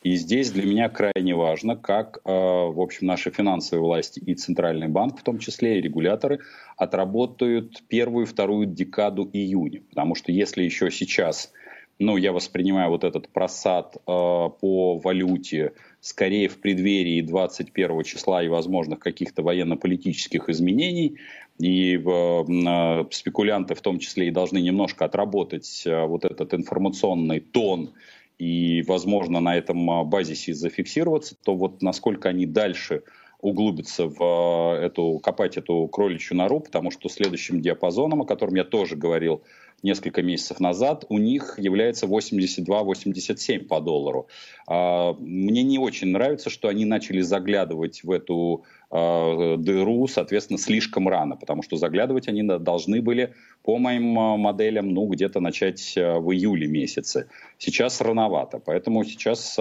[0.04, 4.88] И здесь для меня крайне важно, как, э, в общем, наши финансовые власти и Центральный
[4.88, 6.40] банк, в том числе и регуляторы,
[6.78, 9.82] отработают первую вторую декаду июня.
[9.90, 11.52] Потому что если еще сейчас
[11.98, 15.72] ну, я воспринимаю вот этот просад э, по валюте
[16.02, 21.18] скорее в преддверии 21 числа и возможных каких-то военно-политических изменений.
[21.58, 27.94] И э, спекулянты в том числе и должны немножко отработать вот этот информационный тон
[28.38, 33.04] и, возможно, на этом э, базисе зафиксироваться, то вот насколько они дальше
[33.40, 38.96] углубиться в эту, копать эту кроличью нору, потому что следующим диапазоном, о котором я тоже
[38.96, 39.44] говорил
[39.84, 44.28] несколько месяцев назад, у них является 82-87 по доллару.
[44.68, 51.08] А, мне не очень нравится, что они начали заглядывать в эту а, дыру, соответственно, слишком
[51.08, 53.34] рано, потому что заглядывать они должны были,
[53.64, 57.30] по моим а, моделям, ну, где-то начать в июле месяце.
[57.58, 59.58] Сейчас рановато, поэтому сейчас,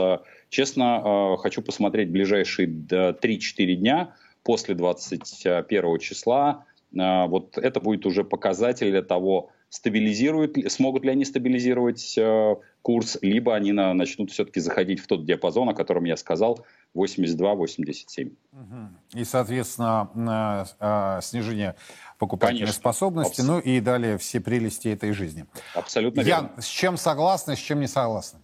[0.49, 9.51] честно, хочу посмотреть ближайшие 3-4 дня после 21 числа, вот это будет уже показатель того,
[9.69, 15.25] стабилизируют, смогут ли они стабилизировать э, курс, либо они на, начнут все-таки заходить в тот
[15.25, 16.65] диапазон, о котором я сказал,
[16.97, 18.33] 82-87.
[19.15, 21.75] И, соответственно, э, снижение
[22.19, 22.79] покупательной Конечно.
[22.81, 23.49] способности, Абс...
[23.49, 25.47] ну и далее все прелести этой жизни.
[25.75, 26.63] Абсолютно Ян, верно.
[26.63, 28.41] с чем согласны, с чем не согласны?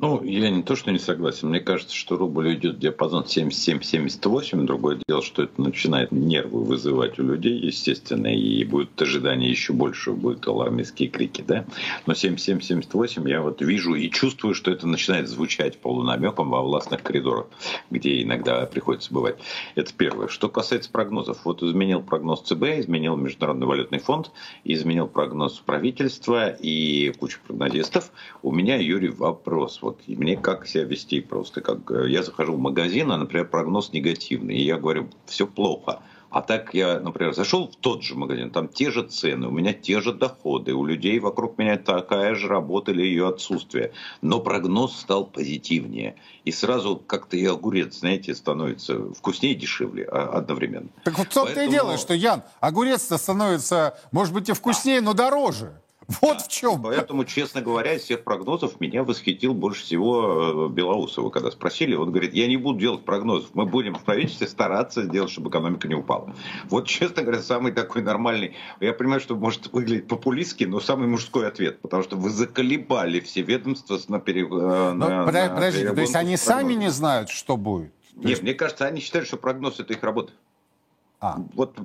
[0.00, 1.50] Ну, я не то, что не согласен.
[1.50, 4.64] Мне кажется, что рубль идет в диапазон 77-78.
[4.64, 10.10] Другое дело, что это начинает нервы вызывать у людей, естественно, и будет ожидание еще больше,
[10.10, 11.64] будут алармистские крики, да.
[12.06, 17.46] Но 77-78 я вот вижу и чувствую, что это начинает звучать полунамеком во властных коридорах,
[17.90, 19.36] где иногда приходится бывать.
[19.76, 20.26] Это первое.
[20.26, 21.44] Что касается прогнозов.
[21.44, 24.32] Вот изменил прогноз ЦБ, изменил Международный валютный фонд,
[24.64, 28.10] изменил прогноз правительства и куча прогнозистов.
[28.42, 32.58] У меня, Юрий, вопрос вот мне как себя вести просто, как э, я захожу в
[32.58, 36.00] магазин, а, например, прогноз негативный, и я говорю, все плохо.
[36.30, 39.72] А так я, например, зашел в тот же магазин, там те же цены, у меня
[39.72, 43.92] те же доходы, у людей вокруг меня такая же работа или ее отсутствие.
[44.20, 46.16] Но прогноз стал позитивнее.
[46.44, 50.88] И сразу как-то и огурец, знаете, становится вкуснее и дешевле а, одновременно.
[51.04, 51.68] Так вот в том-то Поэтому...
[51.68, 55.80] и дело, что, Ян, огурец-то становится, может быть, и вкуснее, но дороже.
[56.20, 56.82] Вот в чем.
[56.82, 61.94] Поэтому, честно говоря, из всех прогнозов меня восхитил больше всего э, Белоусова, когда спросили.
[61.94, 65.88] Он говорит, я не буду делать прогнозов, мы будем в правительстве стараться сделать, чтобы экономика
[65.88, 66.34] не упала.
[66.68, 71.46] Вот, честно говоря, самый такой нормальный, я понимаю, что может выглядеть популистски, но самый мужской
[71.48, 74.42] ответ, потому что вы заколебали все ведомства на, пере...
[74.42, 77.92] Э, ну, на, подождите, то есть они сами не знают, что будет?
[78.14, 78.42] Нет, есть...
[78.42, 80.32] мне кажется, они считают, что прогноз это их работа.
[81.20, 81.38] А.
[81.54, 81.78] Вот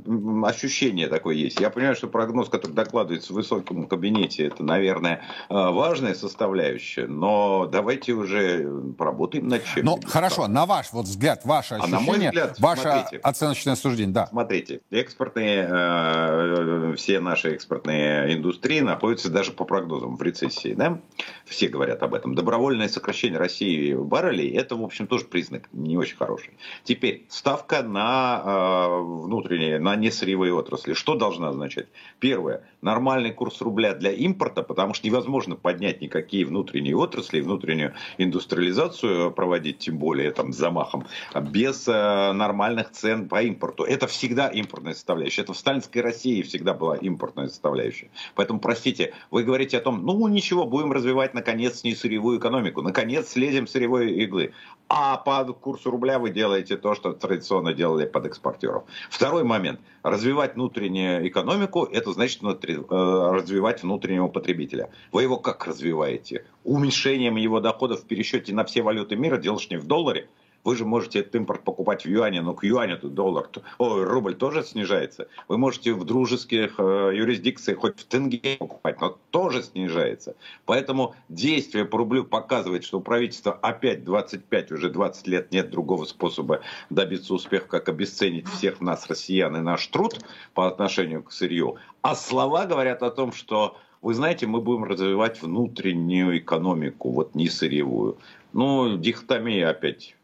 [0.44, 1.62] ощущение такое есть.
[1.62, 7.66] Я понимаю, что прогноз, который докладывается в высоком кабинете, это, наверное, э, важная составляющая, но
[7.66, 9.86] давайте уже поработаем над чем.
[9.86, 13.76] Ну, хорошо, на ваш вот взгляд, ваше ощущение, а на мой взгляд, ваше смотрите, оценочное
[13.76, 14.28] суждение, да.
[14.28, 21.00] Смотрите, экспортные, э, все наши экспортные индустрии находятся даже по прогнозам в рецессии, да?
[21.46, 22.36] Все говорят об этом.
[22.36, 26.58] Добровольное сокращение России баррелей, это, в общем, тоже признак не очень хороший.
[26.84, 30.94] Теперь, ставка на э, внутренние, на несырьевые отрасли.
[30.94, 31.88] Что должна означать?
[32.20, 32.64] Первое.
[32.82, 39.80] Нормальный курс рубля для импорта, потому что невозможно поднять никакие внутренние отрасли, внутреннюю индустриализацию проводить,
[39.80, 41.08] тем более там с замахом,
[41.42, 43.84] без э, нормальных цен по импорту.
[43.84, 45.42] Это всегда импортная составляющая.
[45.42, 48.10] Это в сталинской России всегда была импортная составляющая.
[48.36, 52.82] Поэтому, простите, вы говорите о том, ну ничего, будем развивать наконец несырьевую экономику.
[52.82, 54.54] Наконец слезем с сырьевой иглы.
[54.88, 58.84] А по курсу рубля вы делаете то, что традиционно делали под экспортеров.
[59.10, 59.80] Второй момент.
[60.04, 64.90] Развивать внутреннюю экономику, это значит э, развивать внутреннего потребителя.
[65.12, 66.46] Вы его как развиваете?
[66.64, 70.30] Уменьшением его доходов в пересчете на все валюты мира, делаешь не в долларе,
[70.64, 74.36] вы же можете этот импорт покупать в юане, но к юаню тут доллар, о, рубль
[74.36, 75.28] тоже снижается.
[75.48, 80.36] Вы можете в дружеских э, юрисдикциях хоть в тенге покупать, но тоже снижается.
[80.66, 86.06] Поэтому действие по рублю показывает, что у правительства опять 25, уже 20 лет нет другого
[86.06, 90.20] способа добиться успеха, как обесценить всех нас, россиян, и наш труд
[90.54, 91.78] по отношению к сырью.
[92.02, 97.50] А слова говорят о том, что вы знаете, мы будем развивать внутреннюю экономику, вот не
[97.50, 98.18] сырьевую.
[98.54, 100.16] Ну, дихотомия опять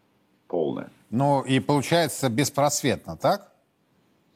[0.56, 0.90] полная.
[1.10, 3.52] Ну и получается беспросветно, так?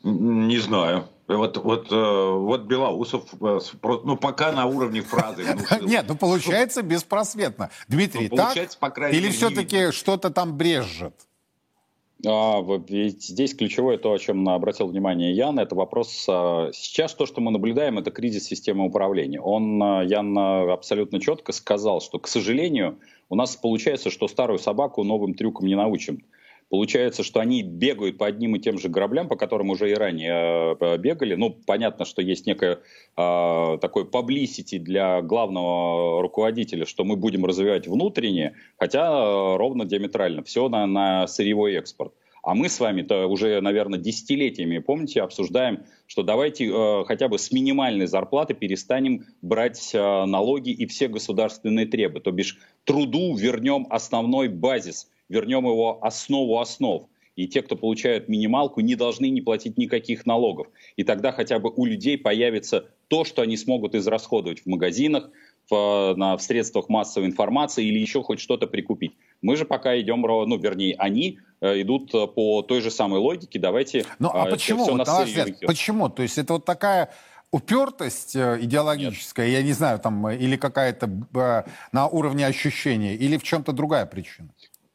[0.04, 1.06] Не знаю.
[1.28, 3.60] Вот, вот, э, вот Белоусов, э,
[4.04, 5.46] ну, пока на уровне фразы.
[5.82, 7.70] Нет, ну, получается беспросветно.
[7.88, 8.58] Дмитрий, ну, так?
[9.14, 11.14] Или все-таки что-то там брежет?
[12.26, 17.26] А, ведь здесь ключевое то, о чем обратил внимание Ян, это вопрос, а, сейчас то,
[17.26, 19.40] что мы наблюдаем, это кризис системы управления.
[19.40, 22.98] Он, а, Ян абсолютно четко сказал, что, к сожалению,
[23.30, 26.24] у нас получается, что старую собаку новым трюком не научим.
[26.70, 30.78] Получается, что они бегают по одним и тем же граблям, по которым уже и ранее
[30.80, 31.34] э, бегали.
[31.34, 32.74] Ну, понятно, что есть некое
[33.18, 40.44] э, такое publicity для главного руководителя, что мы будем развивать внутреннее, хотя э, ровно диаметрально.
[40.44, 42.14] Все на, на сырьевой экспорт.
[42.50, 47.52] А мы с вами-то уже, наверное, десятилетиями, помните, обсуждаем, что давайте э, хотя бы с
[47.52, 52.22] минимальной зарплаты перестанем брать э, налоги и все государственные требы.
[52.22, 57.04] То бишь труду вернем основной базис, вернем его основу основ.
[57.36, 60.70] И те, кто получают минималку, не должны не платить никаких налогов.
[60.96, 65.30] И тогда хотя бы у людей появится то, что они смогут израсходовать в магазинах,
[65.70, 69.14] в, на, в средствах массовой информации или еще хоть что-то прикупить.
[69.42, 73.60] Мы же пока идем, ну, вернее, они э, идут э, по той же самой логике.
[73.60, 74.84] Давайте Ну, а э, почему?
[74.84, 76.10] Все, вот, взгляд, почему?
[76.10, 77.12] То есть это вот такая
[77.52, 79.58] упертость идеологическая, Нет.
[79.58, 84.50] я не знаю, там, или какая-то на уровне ощущения, или в чем-то другая причина?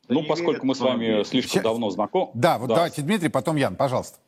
[0.09, 1.65] Ну, поскольку мы с вами слишком Сейчас...
[1.65, 2.31] давно знакомы.
[2.35, 2.75] Да, вот да.
[2.77, 4.19] давайте, Дмитрий, потом Ян, пожалуйста.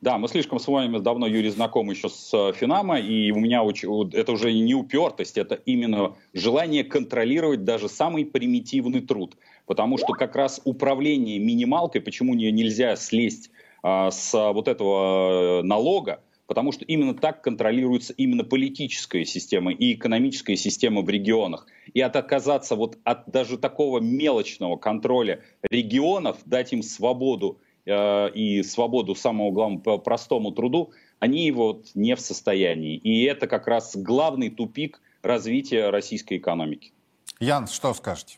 [0.00, 4.32] Да, мы слишком с вами давно, Юрий, знакомы еще с Финамо, и у меня это
[4.32, 9.36] уже не упертость, это именно желание контролировать даже самый примитивный труд.
[9.72, 13.50] Потому что как раз управление минималкой, почему не, нельзя слезть
[13.82, 19.94] а, с вот этого э, налога, потому что именно так контролируется именно политическая система и
[19.94, 21.66] экономическая система в регионах.
[21.94, 28.62] И от отказаться вот от даже такого мелочного контроля регионов, дать им свободу Э, и
[28.62, 32.96] свободу самому главному простому труду, они вот не в состоянии.
[32.96, 36.92] И это как раз главный тупик развития российской экономики.
[37.40, 38.36] Ян, что скажете?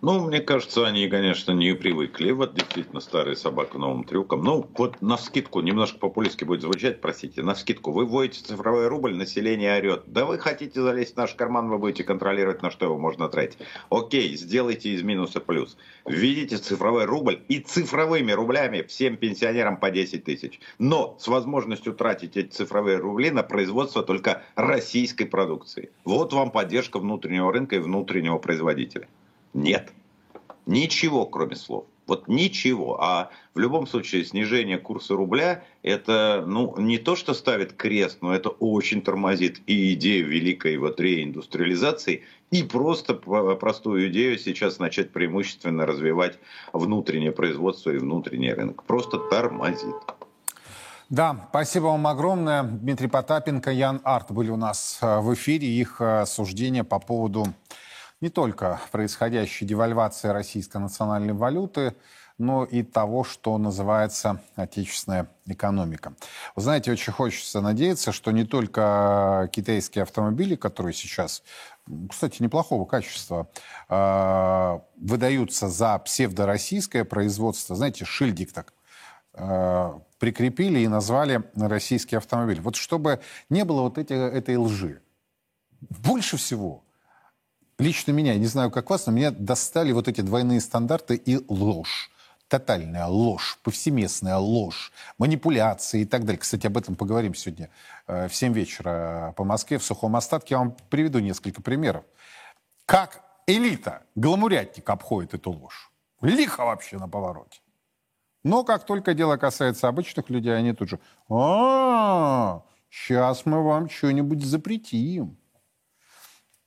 [0.00, 2.30] Ну, мне кажется, они, конечно, не привыкли.
[2.30, 4.42] Вот действительно старая собака новым трюкам.
[4.44, 7.90] Ну, вот на скидку, немножко популистски будет звучать, простите, на скидку.
[7.90, 10.02] Вы вводите цифровой рубль, население орет.
[10.06, 13.58] Да вы хотите залезть в наш карман, вы будете контролировать, на что его можно тратить.
[13.88, 15.76] Окей, сделайте из минуса плюс.
[16.04, 20.60] Введите цифровой рубль и цифровыми рублями всем пенсионерам по 10 тысяч.
[20.78, 25.90] Но с возможностью тратить эти цифровые рубли на производство только российской продукции.
[26.04, 29.08] Вот вам поддержка внутреннего рынка и внутреннего производителя.
[29.54, 29.92] Нет.
[30.66, 31.86] Ничего, кроме слов.
[32.06, 33.02] Вот ничего.
[33.02, 38.34] А в любом случае снижение курса рубля это ну, не то, что ставит крест, но
[38.34, 45.86] это очень тормозит и идею великой вот реиндустриализации, и просто простую идею сейчас начать преимущественно
[45.86, 46.38] развивать
[46.72, 48.82] внутреннее производство и внутренний рынок.
[48.84, 49.94] Просто тормозит.
[51.08, 52.62] Да, спасибо вам огромное.
[52.64, 55.68] Дмитрий Потапенко, Ян Арт были у нас э, в эфире.
[55.68, 57.46] Их э, суждения по поводу
[58.24, 61.94] не только происходящей девальвации российской национальной валюты,
[62.38, 66.14] но и того, что называется отечественная экономика.
[66.56, 71.42] Вы знаете, очень хочется надеяться, что не только китайские автомобили, которые сейчас,
[72.08, 73.46] кстати, неплохого качества,
[73.90, 77.76] э, выдаются за псевдороссийское производство.
[77.76, 78.72] Знаете, шильдик так
[79.34, 82.62] э, прикрепили и назвали российский автомобиль.
[82.62, 83.20] Вот чтобы
[83.50, 85.02] не было вот эти, этой лжи.
[85.90, 86.83] Больше всего
[87.78, 92.10] лично меня, не знаю, как вас, но меня достали вот эти двойные стандарты и ложь.
[92.48, 96.38] Тотальная ложь, повсеместная ложь, манипуляции и так далее.
[96.38, 97.70] Кстати, об этом поговорим сегодня
[98.06, 100.54] э, в 7 вечера по Москве в сухом остатке.
[100.54, 102.04] Я вам приведу несколько примеров.
[102.84, 105.90] Как элита, гламурятник обходит эту ложь.
[106.20, 107.60] Лихо вообще на повороте.
[108.44, 111.00] Но как только дело касается обычных людей, они тут же,
[111.30, 115.38] а, сейчас мы вам что-нибудь запретим.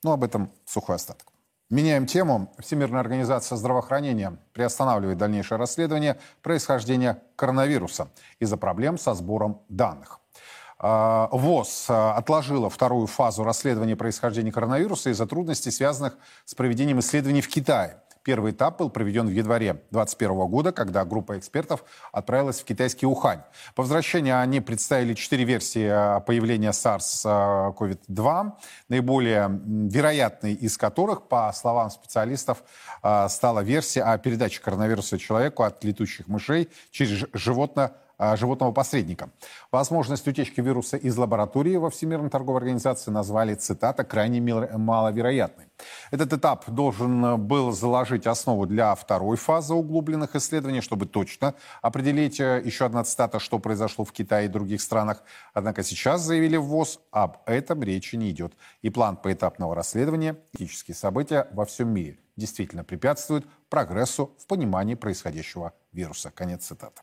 [0.02, 1.26] Ну, об этом сухой остаток.
[1.70, 2.50] Меняем тему.
[2.58, 10.20] Всемирная организация здравоохранения приостанавливает дальнейшее расследование происхождения коронавируса из-за проблем со сбором данных.
[10.78, 17.42] А, ВОЗ а, отложила вторую фазу расследования происхождения коронавируса из-за трудностей, связанных с проведением исследований
[17.42, 18.00] в Китае.
[18.28, 23.40] Первый этап был проведен в январе 2021 года, когда группа экспертов отправилась в китайский Ухань.
[23.74, 28.52] По возвращении они представили четыре версии э, появления SARS-CoV-2,
[28.90, 32.64] наиболее вероятной из которых, по словам специалистов,
[33.02, 37.94] э, стала версия о передаче коронавируса человеку от летучих мышей через животное
[38.36, 39.30] животного посредника.
[39.70, 45.66] Возможность утечки вируса из лаборатории во Всемирной торговой организации назвали, цитата, крайне маловероятной.
[46.10, 52.60] Этот этап должен был заложить основу для второй фазы углубленных исследований, чтобы точно определить, э,
[52.64, 55.22] еще одна цитата, что произошло в Китае и других странах.
[55.54, 58.54] Однако сейчас заявили в ВОЗ, об этом речи не идет.
[58.82, 65.74] И план поэтапного расследования, этические события во всем мире действительно препятствуют прогрессу в понимании происходящего
[65.98, 66.30] вируса.
[66.30, 67.02] Конец цитаты.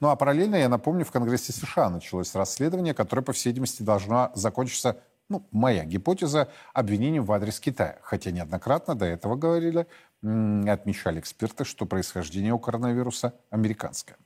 [0.00, 4.30] Ну а параллельно, я напомню, в Конгрессе США началось расследование, которое, по всей видимости, должно
[4.34, 7.98] закончиться ну, моя гипотеза, обвинением в адрес Китая.
[8.02, 9.86] Хотя неоднократно до этого говорили
[10.22, 14.16] отмечали эксперты, что происхождение у коронавируса американское.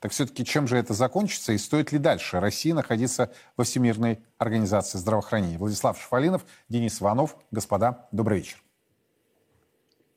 [0.00, 4.96] Так все-таки чем же это закончится и стоит ли дальше России находиться во Всемирной организации
[4.96, 5.58] здравоохранения?
[5.58, 7.36] Владислав Шафалинов, Денис Иванов.
[7.50, 8.61] Господа, добрый вечер.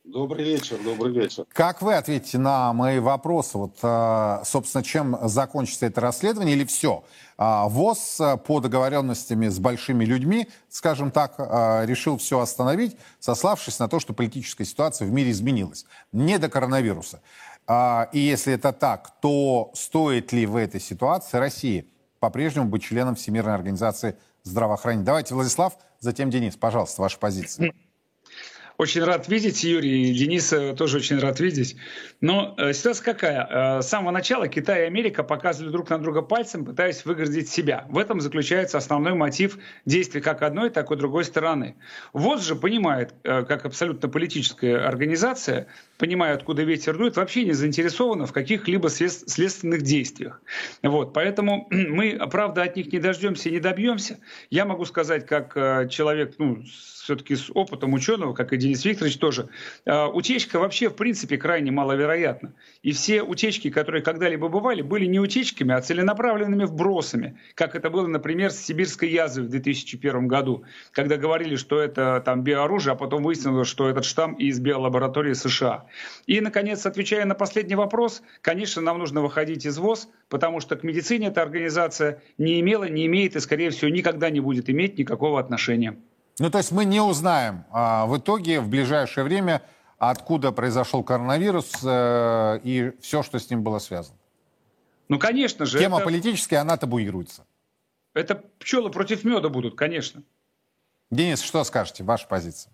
[0.05, 1.45] Добрый вечер, добрый вечер.
[1.51, 3.57] Как вы ответите на мои вопросы?
[3.57, 7.03] Вот, а, собственно, чем закончится это расследование или все?
[7.39, 11.39] А, ВОЗ а, по договоренностями с большими людьми, скажем так,
[11.87, 15.87] решил все остановить, сославшись на то, что политическая ситуация в мире изменилась.
[16.11, 17.21] Не до коронавируса.
[17.67, 21.89] И если это так, то стоит ли в этой ситуации России
[22.19, 25.03] по-прежнему быть членом Всемирной организации здравоохранения?
[25.05, 27.73] Давайте, Владислав, затем Денис, пожалуйста, ваша позиция.
[28.77, 31.77] Очень рад видеть, Юрий, и Дениса тоже очень рад видеть.
[32.19, 33.77] Но э, ситуация какая?
[33.77, 37.85] Э, с самого начала Китай и Америка показывали друг на друга пальцем, пытаясь выгородить себя.
[37.89, 41.75] В этом заключается основной мотив действий как одной, так и другой стороны.
[42.11, 45.67] ВОЗ же понимает, э, как абсолютно политическая организация,
[45.97, 50.41] понимая, откуда ветер дует, вообще не заинтересована в каких-либо следственных действиях.
[50.83, 54.19] Вот, поэтому мы, правда, от них не дождемся и не добьемся.
[54.49, 56.61] Я могу сказать, как э, человек, ну,
[57.05, 59.49] все-таки с опытом ученого, как и Денис Викторович тоже,
[59.85, 62.53] э, утечка вообще в принципе крайне маловероятна.
[62.81, 68.07] И все утечки, которые когда-либо бывали, были не утечками, а целенаправленными вбросами, как это было,
[68.07, 73.21] например, с сибирской язвой в 2001 году, когда говорили, что это там биооружие, а потом
[73.21, 75.85] выяснилось, что этот штамм из биолаборатории США.
[76.25, 80.81] И, наконец, отвечая на последний вопрос, конечно, нам нужно выходить из ВОЗ, потому что к
[80.81, 85.39] медицине эта организация не имела, не имеет и, скорее всего, никогда не будет иметь никакого
[85.39, 85.99] отношения.
[86.39, 89.61] Ну, то есть мы не узнаем а, в итоге в ближайшее время,
[89.97, 94.17] откуда произошел коронавирус э, и все, что с ним было связано.
[95.07, 95.79] Ну, конечно же.
[95.79, 96.05] Тема это...
[96.05, 97.45] политическая, она табуируется.
[98.13, 100.23] Это пчелы против меда будут, конечно.
[101.09, 102.73] Денис, что скажете, ваша позиция?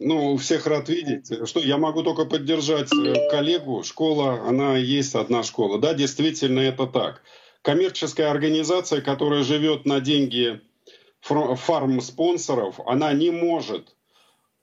[0.00, 1.30] Ну, всех рад видеть.
[1.46, 3.82] Что, я могу только поддержать э, коллегу.
[3.84, 5.78] Школа, она есть одна школа.
[5.78, 7.22] Да, действительно, это так.
[7.62, 10.60] Коммерческая организация, которая живет на деньги
[11.24, 13.96] фарм-спонсоров, она не может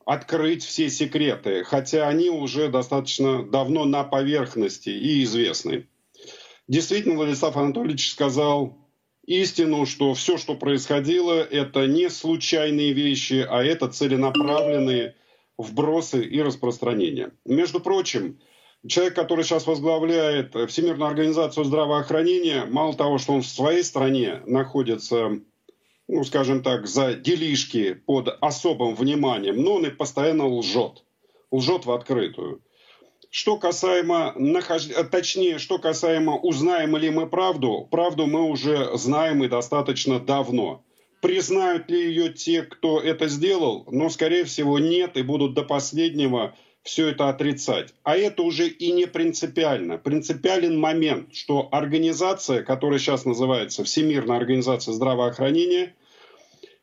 [0.05, 5.87] открыть все секреты, хотя они уже достаточно давно на поверхности и известны.
[6.67, 8.77] Действительно, Владислав Анатольевич сказал
[9.25, 15.15] истину, что все, что происходило, это не случайные вещи, а это целенаправленные
[15.57, 17.31] вбросы и распространения.
[17.45, 18.39] Между прочим,
[18.87, 25.41] человек, который сейчас возглавляет Всемирную организацию здравоохранения, мало того, что он в своей стране находится
[26.11, 31.05] ну, скажем так, за делишки под особым вниманием, но он и постоянно лжет.
[31.51, 32.61] Лжет в открытую.
[33.29, 34.87] Что касаемо, нахож...
[35.09, 40.83] точнее, что касаемо, узнаем ли мы правду, правду мы уже знаем и достаточно давно.
[41.21, 43.85] Признают ли ее те, кто это сделал?
[43.89, 47.93] Но, скорее всего, нет, и будут до последнего все это отрицать.
[48.03, 49.97] А это уже и не принципиально.
[49.97, 55.95] Принципиален момент, что организация, которая сейчас называется Всемирная организация здравоохранения,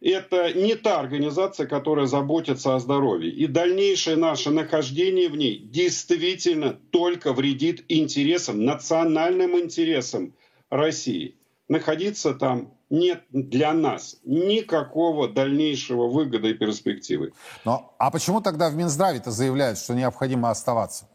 [0.00, 3.30] это не та организация, которая заботится о здоровье.
[3.30, 10.34] И дальнейшее наше нахождение в ней действительно только вредит интересам, национальным интересам
[10.70, 11.36] России.
[11.68, 17.32] Находиться там нет для нас никакого дальнейшего выгода и перспективы.
[17.64, 21.08] Но, а почему тогда в Минздраве-то заявляют, что необходимо оставаться?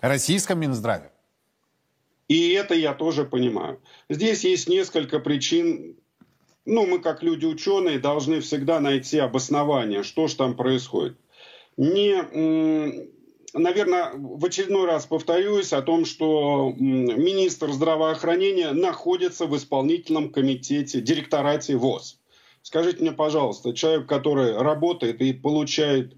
[0.00, 1.10] Российском Минздраве?
[2.28, 3.80] И это я тоже понимаю.
[4.08, 5.96] Здесь есть несколько причин
[6.66, 11.16] ну, мы как люди ученые должны всегда найти обоснование, что же там происходит.
[11.76, 13.08] Не,
[13.52, 21.76] наверное, в очередной раз повторюсь о том, что министр здравоохранения находится в исполнительном комитете, директорате
[21.76, 22.18] ВОЗ.
[22.62, 26.16] Скажите мне, пожалуйста, человек, который работает и получает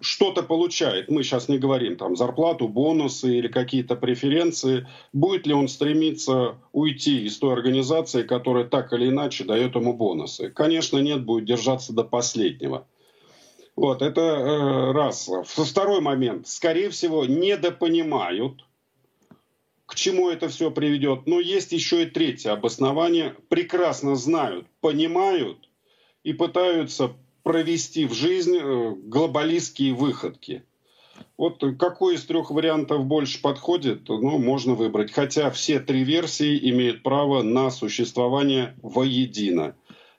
[0.00, 5.68] что-то получает, мы сейчас не говорим там зарплату, бонусы или какие-то преференции, будет ли он
[5.68, 10.48] стремиться уйти из той организации, которая так или иначе дает ему бонусы?
[10.50, 12.86] Конечно, нет, будет держаться до последнего.
[13.76, 15.30] Вот, это э, раз.
[15.44, 16.46] Второй момент.
[16.46, 18.64] Скорее всего, недопонимают,
[19.86, 21.26] к чему это все приведет.
[21.26, 23.34] Но есть еще и третье обоснование.
[23.48, 25.68] Прекрасно знают, понимают
[26.22, 30.64] и пытаются провести в жизнь э, глобалистские выходки.
[31.36, 35.12] Вот какой из трех вариантов больше подходит, ну, можно выбрать.
[35.12, 39.74] Хотя все три версии имеют право на существование воедино.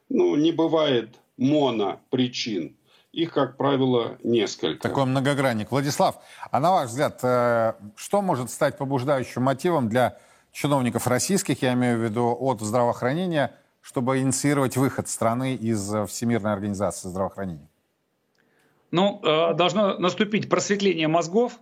[0.09, 2.75] Ну, не бывает монопричин.
[3.11, 4.81] Их, как правило, несколько.
[4.81, 5.71] Такой многогранник.
[5.71, 6.17] Владислав,
[6.49, 10.17] а на ваш взгляд, э, что может стать побуждающим мотивом для
[10.51, 16.53] чиновников российских, я имею в виду от здравоохранения, чтобы инициировать выход страны из э, Всемирной
[16.53, 17.69] организации здравоохранения?
[18.93, 21.59] ну, э, должно наступить просветление мозгов,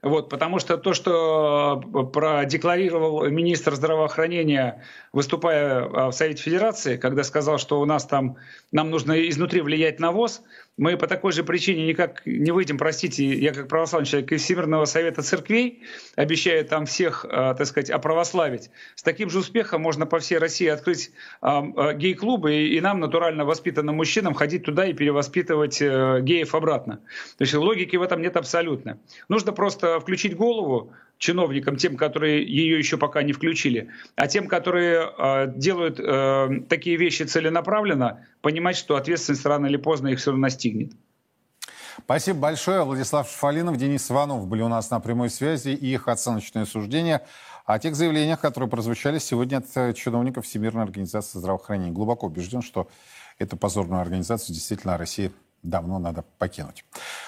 [0.00, 7.58] вот, потому что то, что э, продекларировал министр здравоохранения, выступая в Совете Федерации, когда сказал,
[7.58, 8.38] что у нас там,
[8.72, 10.40] нам нужно изнутри влиять на ВОЗ,
[10.80, 14.86] мы по такой же причине никак не выйдем, простите, я как православный человек, из Всемирного
[14.86, 15.82] Совета Церквей,
[16.16, 18.70] обещаю там всех, э, так сказать, оправославить.
[18.94, 21.10] С таким же успехом можно по всей России открыть
[21.42, 27.00] гей-клубы и нам, натурально воспитанным мужчинам, ходить туда и перевоспитывать геев обратно.
[27.36, 28.98] То есть логики в этом нет абсолютно.
[29.28, 35.12] Нужно просто включить голову чиновникам, тем, которые ее еще пока не включили, а тем, которые
[35.16, 40.44] э, делают э, такие вещи целенаправленно, понимать, что ответственность рано или поздно их все равно
[40.44, 40.69] настигнет.
[42.04, 42.84] Спасибо большое.
[42.84, 47.22] Владислав Шфалинов, Денис Иванов были у нас на прямой связи и их оценочные суждения
[47.66, 51.92] о тех заявлениях, которые прозвучали сегодня от э, чиновников Всемирной организации здравоохранения.
[51.92, 52.88] Глубоко убежден, что
[53.38, 55.30] эту позорную организацию действительно Россия
[55.62, 56.84] давно надо покинуть.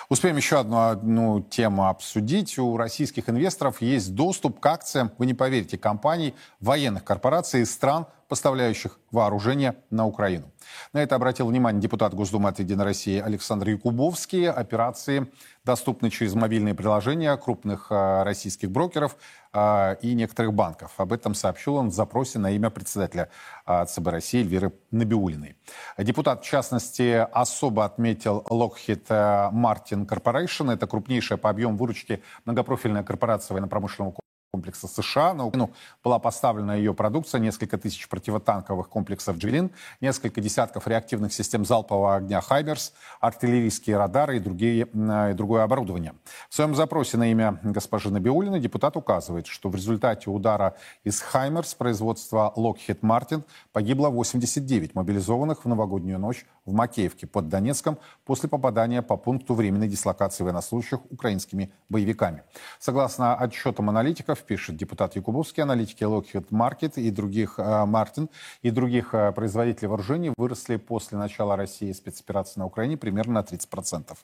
[0.08, 2.58] Успеем еще одну, одну тему обсудить.
[2.58, 8.06] У российских инвесторов есть доступ к акциям, вы не поверите, компаний, военных корпораций из стран,
[8.32, 10.50] поставляющих вооружение на Украину.
[10.94, 14.48] На это обратил внимание депутат Госдумы от «Единой России» Александр Якубовский.
[14.48, 15.30] Операции
[15.66, 19.18] доступны через мобильные приложения крупных э, российских брокеров
[19.52, 20.92] э, и некоторых банков.
[20.96, 23.28] Об этом сообщил он в запросе на имя председателя
[23.66, 25.56] э, ЦБ России Эльвиры Набиулиной.
[25.98, 29.08] Депутат, в частности, особо отметил Lockheed
[29.52, 30.72] Martin Corporation.
[30.72, 34.14] Это крупнейшая по объему выручки многопрофильная корпорация военно-промышленного
[34.52, 35.32] комплекса США.
[35.32, 35.72] На Украину
[36.04, 39.70] была поставлена ее продукция, несколько тысяч противотанковых комплексов «Джевелин»,
[40.02, 46.12] несколько десятков реактивных систем залпового огня «Хайберс», артиллерийские радары и, другие, и другое оборудование.
[46.50, 51.72] В своем запросе на имя госпожи Набиулиной депутат указывает, что в результате удара из «Хаймерс»
[51.72, 59.02] производства Lockheed Martin погибло 89 мобилизованных в новогоднюю ночь в Макеевке под Донецком после попадания
[59.02, 62.42] по пункту временной дислокации военнослужащих украинскими боевиками.
[62.78, 68.28] Согласно отчетам аналитиков, пишет депутат Якубовский, аналитики Lockheed Market и других, Мартин
[68.62, 74.16] и других э, производителей вооружений выросли после начала России спецоперации на Украине примерно на 30%.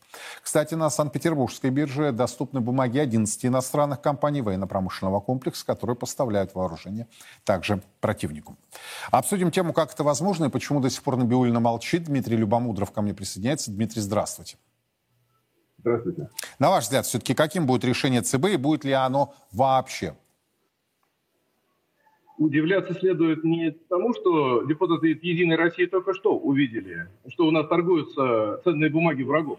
[0.43, 7.07] Кстати, на Санкт-Петербургской бирже доступны бумаги 11 иностранных компаний военно-промышленного комплекса, которые поставляют вооружение
[7.45, 8.57] также противнику.
[9.11, 12.05] Обсудим тему, как это возможно и почему до сих пор Набиулина молчит.
[12.05, 13.71] Дмитрий Любомудров ко мне присоединяется.
[13.71, 14.57] Дмитрий, здравствуйте.
[15.79, 16.29] Здравствуйте.
[16.59, 20.15] На ваш взгляд, все-таки каким будет решение ЦБ и будет ли оно вообще?
[22.37, 28.61] Удивляться следует не тому, что депутаты Единой России только что увидели, что у нас торгуются
[28.63, 29.59] ценные бумаги врагов,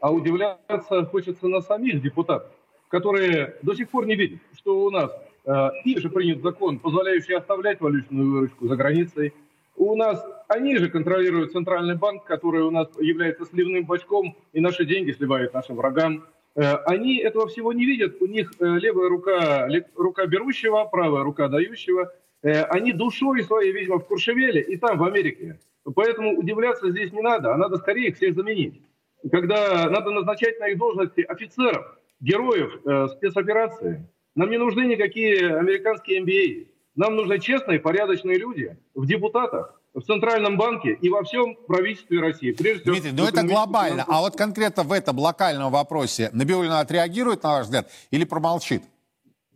[0.00, 2.52] а удивляться хочется на самих депутатов,
[2.88, 5.10] которые до сих пор не видят, что у нас
[5.44, 9.34] э, же принят закон, позволяющий оставлять валютную выручку за границей,
[9.76, 14.84] у нас они же контролируют центральный банк, который у нас является сливным бачком, и наши
[14.84, 16.24] деньги сливают нашим врагам.
[16.54, 18.20] Э, они этого всего не видят.
[18.20, 22.12] У них э, левая рука, рука берущего, правая рука дающего.
[22.42, 25.58] Э, они душой своей, видимо, в Куршевеле и там, в Америке.
[25.94, 28.82] Поэтому удивляться здесь не надо, а надо скорее их всех заменить.
[29.30, 32.72] Когда надо назначать на их должности офицеров, героев
[33.12, 36.66] спецоперации, нам не нужны никакие американские MBA.
[36.96, 42.52] Нам нужны честные, порядочные люди в депутатах, в Центральном банке и во всем правительстве России.
[42.52, 44.04] Прежде всего, Дмитрий, ну это глобально.
[44.08, 48.82] А вот конкретно в этом локальном вопросе Набиулина отреагирует, на ваш взгляд, или промолчит?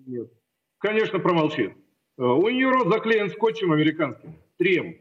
[0.07, 0.31] Нет.
[0.79, 1.73] Конечно, промолчит.
[2.19, 4.37] Э, у нее рот заклеен скотчем американским.
[4.59, 4.97] Трем.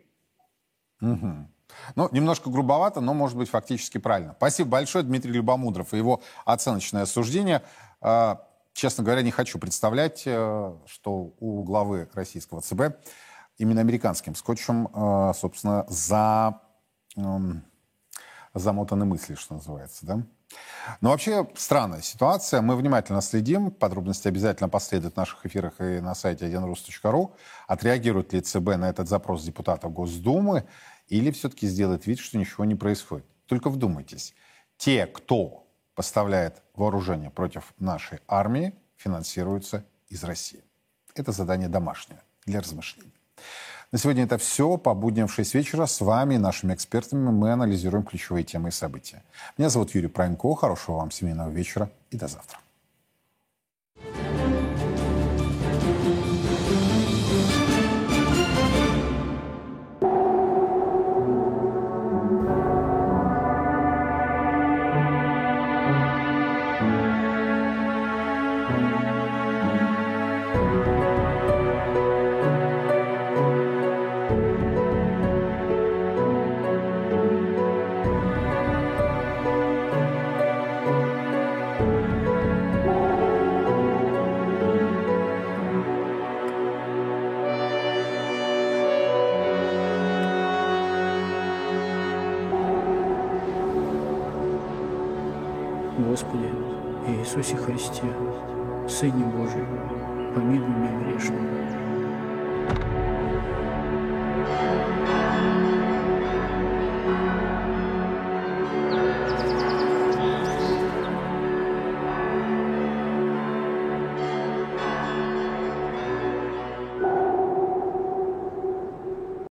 [1.01, 1.49] Угу.
[1.95, 4.33] Ну, немножко грубовато, но, может быть, фактически правильно.
[4.37, 7.61] Спасибо большое, Дмитрий Любомудров, и его оценочное суждение.
[8.79, 12.95] Честно говоря, не хочу представлять, э, что у главы российского ЦБ
[13.57, 16.61] именно американским скотчем, э, собственно, за,
[17.17, 17.65] эм,
[18.53, 20.23] замотаны мысли, что называется, да?
[21.01, 22.61] Но вообще странная ситуация.
[22.61, 23.69] Мы внимательно следим.
[23.69, 27.33] Подробности обязательно последуют в наших эфирах и на сайте 1rus.ru.
[27.67, 30.69] Отреагирует ли ЦБ на этот запрос депутатов Госдумы
[31.09, 33.25] или все-таки сделает вид, что ничего не происходит?
[33.45, 34.33] Только вдумайтесь.
[34.77, 35.68] Те, кто
[35.99, 40.63] поставляет вооружение против нашей армии, финансируются из России.
[41.13, 43.11] Это задание домашнее для размышлений.
[43.91, 44.77] На сегодня это все.
[44.77, 49.23] По будням в 6 вечера с вами, нашими экспертами, мы анализируем ключевые темы и события.
[49.57, 50.55] Меня зовут Юрий Пронько.
[50.55, 52.59] Хорошего вам семейного вечера и до завтра.